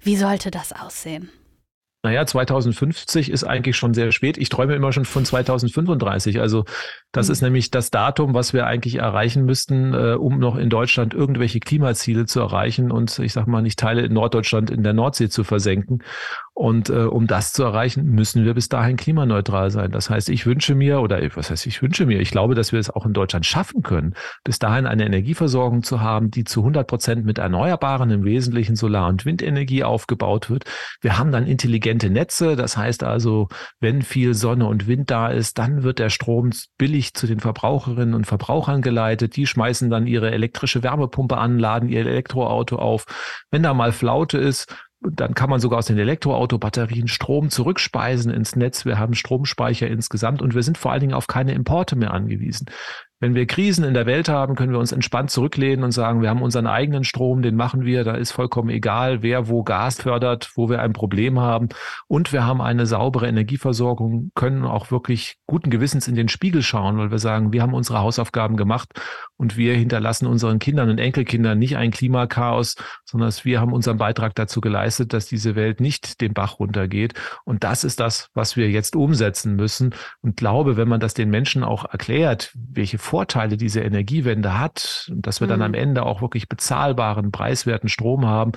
Wie 0.00 0.16
sollte 0.16 0.50
das 0.50 0.72
aussehen? 0.72 1.30
Naja, 2.04 2.26
2050 2.26 3.30
ist 3.30 3.44
eigentlich 3.44 3.76
schon 3.76 3.94
sehr 3.94 4.10
spät. 4.10 4.36
Ich 4.36 4.48
träume 4.48 4.74
immer 4.74 4.92
schon 4.92 5.04
von 5.04 5.24
2035. 5.24 6.40
Also 6.40 6.64
das 7.12 7.28
mhm. 7.28 7.32
ist 7.32 7.42
nämlich 7.42 7.70
das 7.70 7.92
Datum, 7.92 8.34
was 8.34 8.52
wir 8.52 8.66
eigentlich 8.66 8.96
erreichen 8.96 9.44
müssten, 9.44 9.94
äh, 9.94 10.14
um 10.14 10.40
noch 10.40 10.56
in 10.56 10.68
Deutschland 10.68 11.14
irgendwelche 11.14 11.60
Klimaziele 11.60 12.26
zu 12.26 12.40
erreichen 12.40 12.90
und 12.90 13.20
ich 13.20 13.32
sag 13.32 13.46
mal 13.46 13.62
nicht 13.62 13.78
Teile 13.78 14.02
in 14.02 14.14
Norddeutschland 14.14 14.70
in 14.70 14.82
der 14.82 14.94
Nordsee 14.94 15.28
zu 15.28 15.44
versenken. 15.44 16.02
Und 16.54 16.90
äh, 16.90 17.04
um 17.04 17.26
das 17.26 17.52
zu 17.52 17.62
erreichen, 17.62 18.04
müssen 18.04 18.44
wir 18.44 18.52
bis 18.52 18.68
dahin 18.68 18.96
klimaneutral 18.96 19.70
sein. 19.70 19.90
Das 19.90 20.10
heißt, 20.10 20.28
ich 20.28 20.44
wünsche 20.44 20.74
mir, 20.74 21.00
oder 21.00 21.20
was 21.34 21.50
heißt, 21.50 21.66
ich 21.66 21.80
wünsche 21.80 22.04
mir, 22.04 22.20
ich 22.20 22.30
glaube, 22.30 22.54
dass 22.54 22.72
wir 22.72 22.78
es 22.78 22.90
auch 22.90 23.06
in 23.06 23.14
Deutschland 23.14 23.46
schaffen 23.46 23.82
können, 23.82 24.14
bis 24.44 24.58
dahin 24.58 24.86
eine 24.86 25.06
Energieversorgung 25.06 25.82
zu 25.82 26.02
haben, 26.02 26.30
die 26.30 26.44
zu 26.44 26.60
100 26.60 26.86
Prozent 26.86 27.24
mit 27.24 27.38
Erneuerbaren, 27.38 28.10
im 28.10 28.24
Wesentlichen 28.24 28.76
Solar- 28.76 29.08
und 29.08 29.24
Windenergie 29.24 29.82
aufgebaut 29.82 30.50
wird. 30.50 30.64
Wir 31.00 31.16
haben 31.16 31.32
dann 31.32 31.46
intelligente 31.46 32.10
Netze. 32.10 32.54
Das 32.54 32.76
heißt 32.76 33.02
also, 33.02 33.48
wenn 33.80 34.02
viel 34.02 34.34
Sonne 34.34 34.66
und 34.66 34.86
Wind 34.86 35.10
da 35.10 35.28
ist, 35.28 35.56
dann 35.56 35.82
wird 35.82 35.98
der 35.98 36.10
Strom 36.10 36.50
billig 36.76 37.14
zu 37.14 37.26
den 37.26 37.40
Verbraucherinnen 37.40 38.14
und 38.14 38.26
Verbrauchern 38.26 38.82
geleitet. 38.82 39.36
Die 39.36 39.46
schmeißen 39.46 39.88
dann 39.88 40.06
ihre 40.06 40.30
elektrische 40.30 40.82
Wärmepumpe 40.82 41.38
an, 41.38 41.58
laden 41.58 41.88
ihr 41.88 42.00
Elektroauto 42.00 42.76
auf. 42.76 43.06
Wenn 43.50 43.62
da 43.62 43.72
mal 43.72 43.92
Flaute 43.92 44.36
ist, 44.36 44.66
dann 45.10 45.34
kann 45.34 45.50
man 45.50 45.60
sogar 45.60 45.78
aus 45.78 45.86
den 45.86 45.98
Elektroautobatterien 45.98 47.08
Strom 47.08 47.50
zurückspeisen 47.50 48.32
ins 48.32 48.56
Netz. 48.56 48.84
Wir 48.84 48.98
haben 48.98 49.14
Stromspeicher 49.14 49.88
insgesamt 49.88 50.42
und 50.42 50.54
wir 50.54 50.62
sind 50.62 50.78
vor 50.78 50.92
allen 50.92 51.00
Dingen 51.00 51.14
auf 51.14 51.26
keine 51.26 51.52
Importe 51.52 51.96
mehr 51.96 52.12
angewiesen. 52.12 52.66
Wenn 53.22 53.36
wir 53.36 53.46
Krisen 53.46 53.84
in 53.84 53.94
der 53.94 54.06
Welt 54.06 54.28
haben, 54.28 54.56
können 54.56 54.72
wir 54.72 54.80
uns 54.80 54.90
entspannt 54.90 55.30
zurücklehnen 55.30 55.84
und 55.84 55.92
sagen, 55.92 56.22
wir 56.22 56.28
haben 56.28 56.42
unseren 56.42 56.66
eigenen 56.66 57.04
Strom, 57.04 57.40
den 57.40 57.54
machen 57.54 57.84
wir, 57.84 58.02
da 58.02 58.14
ist 58.14 58.32
vollkommen 58.32 58.68
egal, 58.68 59.22
wer 59.22 59.48
wo 59.48 59.62
Gas 59.62 60.02
fördert, 60.02 60.50
wo 60.56 60.68
wir 60.68 60.82
ein 60.82 60.92
Problem 60.92 61.38
haben. 61.38 61.68
Und 62.08 62.32
wir 62.32 62.44
haben 62.44 62.60
eine 62.60 62.84
saubere 62.84 63.28
Energieversorgung, 63.28 64.32
können 64.34 64.64
auch 64.64 64.90
wirklich 64.90 65.36
guten 65.46 65.70
Gewissens 65.70 66.08
in 66.08 66.16
den 66.16 66.28
Spiegel 66.28 66.62
schauen, 66.62 66.98
weil 66.98 67.12
wir 67.12 67.20
sagen, 67.20 67.52
wir 67.52 67.62
haben 67.62 67.74
unsere 67.74 68.00
Hausaufgaben 68.00 68.56
gemacht 68.56 68.88
und 69.42 69.56
wir 69.56 69.74
hinterlassen 69.74 70.28
unseren 70.28 70.60
Kindern 70.60 70.88
und 70.88 70.98
Enkelkindern 70.98 71.58
nicht 71.58 71.76
ein 71.76 71.90
Klimakaos, 71.90 72.76
sondern 73.04 73.32
wir 73.42 73.60
haben 73.60 73.72
unseren 73.72 73.98
Beitrag 73.98 74.36
dazu 74.36 74.60
geleistet, 74.60 75.12
dass 75.12 75.26
diese 75.26 75.56
Welt 75.56 75.80
nicht 75.80 76.20
den 76.20 76.32
Bach 76.32 76.60
runtergeht. 76.60 77.14
Und 77.44 77.64
das 77.64 77.82
ist 77.82 77.98
das, 77.98 78.28
was 78.34 78.56
wir 78.56 78.70
jetzt 78.70 78.94
umsetzen 78.94 79.56
müssen. 79.56 79.96
Und 80.20 80.36
glaube, 80.36 80.76
wenn 80.76 80.86
man 80.86 81.00
das 81.00 81.14
den 81.14 81.28
Menschen 81.28 81.64
auch 81.64 81.84
erklärt, 81.90 82.52
welche 82.54 82.98
Vorteile 82.98 83.56
diese 83.56 83.80
Energiewende 83.80 84.60
hat 84.60 85.10
und 85.10 85.26
dass 85.26 85.40
wir 85.40 85.48
dann 85.48 85.62
am 85.62 85.72
mhm. 85.72 85.78
Ende 85.78 86.04
auch 86.04 86.22
wirklich 86.22 86.48
bezahlbaren, 86.48 87.32
preiswerten 87.32 87.88
Strom 87.88 88.26
haben, 88.26 88.52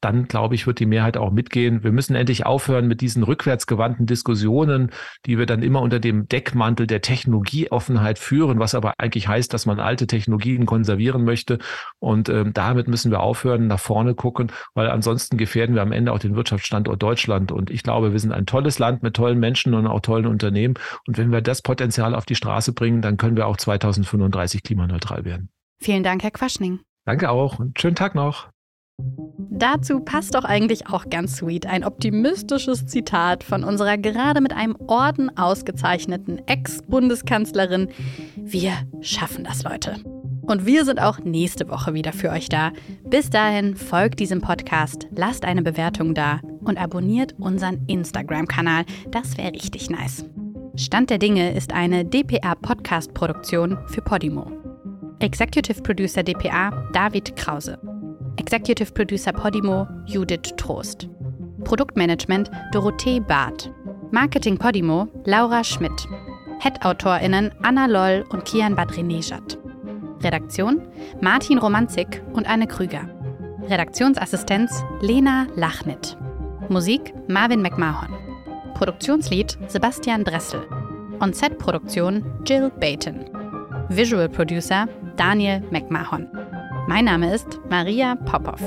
dann 0.00 0.28
glaube 0.28 0.54
ich, 0.54 0.66
wird 0.66 0.78
die 0.78 0.86
Mehrheit 0.86 1.16
auch 1.16 1.30
mitgehen. 1.30 1.82
Wir 1.82 1.92
müssen 1.92 2.14
endlich 2.14 2.46
aufhören 2.46 2.86
mit 2.86 3.00
diesen 3.00 3.22
rückwärtsgewandten 3.22 4.06
Diskussionen, 4.06 4.90
die 5.24 5.38
wir 5.38 5.46
dann 5.46 5.62
immer 5.62 5.80
unter 5.80 6.00
dem 6.00 6.28
Deckmantel 6.28 6.86
der 6.86 7.00
Technologieoffenheit 7.00 8.18
führen, 8.18 8.58
was 8.58 8.74
aber 8.74 8.94
eigentlich 8.98 9.28
heißt, 9.28 9.52
dass 9.52 9.66
man 9.66 9.80
alte 9.80 10.06
Technologien 10.06 10.66
konservieren 10.66 11.24
möchte. 11.24 11.58
Und 11.98 12.28
ähm, 12.28 12.52
damit 12.52 12.88
müssen 12.88 13.10
wir 13.10 13.20
aufhören, 13.20 13.66
nach 13.66 13.80
vorne 13.80 14.14
gucken, 14.14 14.52
weil 14.74 14.88
ansonsten 14.88 15.36
gefährden 15.36 15.74
wir 15.74 15.82
am 15.82 15.92
Ende 15.92 16.12
auch 16.12 16.18
den 16.18 16.36
Wirtschaftsstandort 16.36 17.02
Deutschland. 17.02 17.52
Und 17.52 17.70
ich 17.70 17.82
glaube, 17.82 18.12
wir 18.12 18.18
sind 18.18 18.32
ein 18.32 18.46
tolles 18.46 18.78
Land 18.78 19.02
mit 19.02 19.14
tollen 19.14 19.38
Menschen 19.38 19.74
und 19.74 19.86
auch 19.86 20.00
tollen 20.00 20.26
Unternehmen. 20.26 20.74
Und 21.06 21.18
wenn 21.18 21.32
wir 21.32 21.40
das 21.40 21.62
Potenzial 21.62 22.14
auf 22.14 22.26
die 22.26 22.34
Straße 22.34 22.72
bringen, 22.72 23.02
dann 23.02 23.16
können 23.16 23.36
wir 23.36 23.46
auch 23.46 23.56
2035 23.56 24.62
klimaneutral 24.62 25.24
werden. 25.24 25.48
Vielen 25.80 26.02
Dank, 26.02 26.22
Herr 26.22 26.30
Quaschning. 26.30 26.80
Danke 27.04 27.30
auch 27.30 27.58
und 27.58 27.80
schönen 27.80 27.94
Tag 27.94 28.14
noch. 28.14 28.48
Dazu 29.58 30.00
passt 30.00 30.34
doch 30.34 30.44
eigentlich 30.44 30.88
auch 30.88 31.08
ganz 31.08 31.36
sweet 31.36 31.66
ein 31.66 31.82
optimistisches 31.82 32.86
Zitat 32.86 33.42
von 33.42 33.64
unserer 33.64 33.96
gerade 33.96 34.42
mit 34.42 34.52
einem 34.52 34.76
Orden 34.86 35.34
ausgezeichneten 35.36 36.46
Ex-Bundeskanzlerin. 36.46 37.88
Wir 38.36 38.74
schaffen 39.00 39.44
das, 39.44 39.62
Leute. 39.62 39.96
Und 40.42 40.66
wir 40.66 40.84
sind 40.84 41.00
auch 41.00 41.18
nächste 41.20 41.68
Woche 41.70 41.94
wieder 41.94 42.12
für 42.12 42.30
euch 42.30 42.48
da. 42.48 42.72
Bis 43.04 43.30
dahin 43.30 43.76
folgt 43.76 44.20
diesem 44.20 44.42
Podcast, 44.42 45.08
lasst 45.16 45.44
eine 45.44 45.62
Bewertung 45.62 46.14
da 46.14 46.40
und 46.60 46.78
abonniert 46.78 47.34
unseren 47.38 47.84
Instagram-Kanal. 47.86 48.84
Das 49.10 49.38
wäre 49.38 49.52
richtig 49.52 49.90
nice. 49.90 50.24
Stand 50.76 51.08
der 51.08 51.18
Dinge 51.18 51.54
ist 51.54 51.72
eine 51.72 52.04
DPA-Podcast-Produktion 52.04 53.78
für 53.86 54.02
Podimo. 54.02 54.50
Executive 55.18 55.80
Producer 55.80 56.22
DPA 56.22 56.70
David 56.92 57.34
Krause. 57.36 57.78
Executive 58.38 58.92
Producer 58.94 59.32
Podimo 59.32 59.86
Judith 60.06 60.56
Trost. 60.56 61.08
Produktmanagement 61.64 62.50
Dorothee 62.72 63.20
Barth. 63.20 63.70
Marketing 64.10 64.58
Podimo 64.58 65.08
Laura 65.24 65.64
Schmidt. 65.64 66.06
Head-AutorInnen 66.60 67.50
Anna 67.62 67.86
Loll 67.86 68.24
und 68.30 68.44
Kian 68.44 68.74
Badrinejad. 68.74 69.58
Redaktion 70.22 70.86
Martin 71.20 71.58
Romanzik 71.58 72.22
und 72.34 72.46
Anne 72.46 72.66
Krüger. 72.66 73.08
Redaktionsassistenz 73.68 74.84
Lena 75.00 75.46
Lachnit. 75.56 76.16
Musik 76.68 77.14
Marvin 77.28 77.62
McMahon. 77.62 78.14
Produktionslied 78.74 79.56
Sebastian 79.68 80.24
Dressel. 80.24 80.60
On-Set-Produktion 81.20 82.22
Jill 82.44 82.70
Bayton. 82.70 83.24
Visual 83.88 84.28
Producer 84.28 84.86
Daniel 85.16 85.62
McMahon. 85.70 86.28
Mein 86.88 87.04
Name 87.06 87.34
ist 87.34 87.58
Maria 87.68 88.14
Popov. 88.14 88.60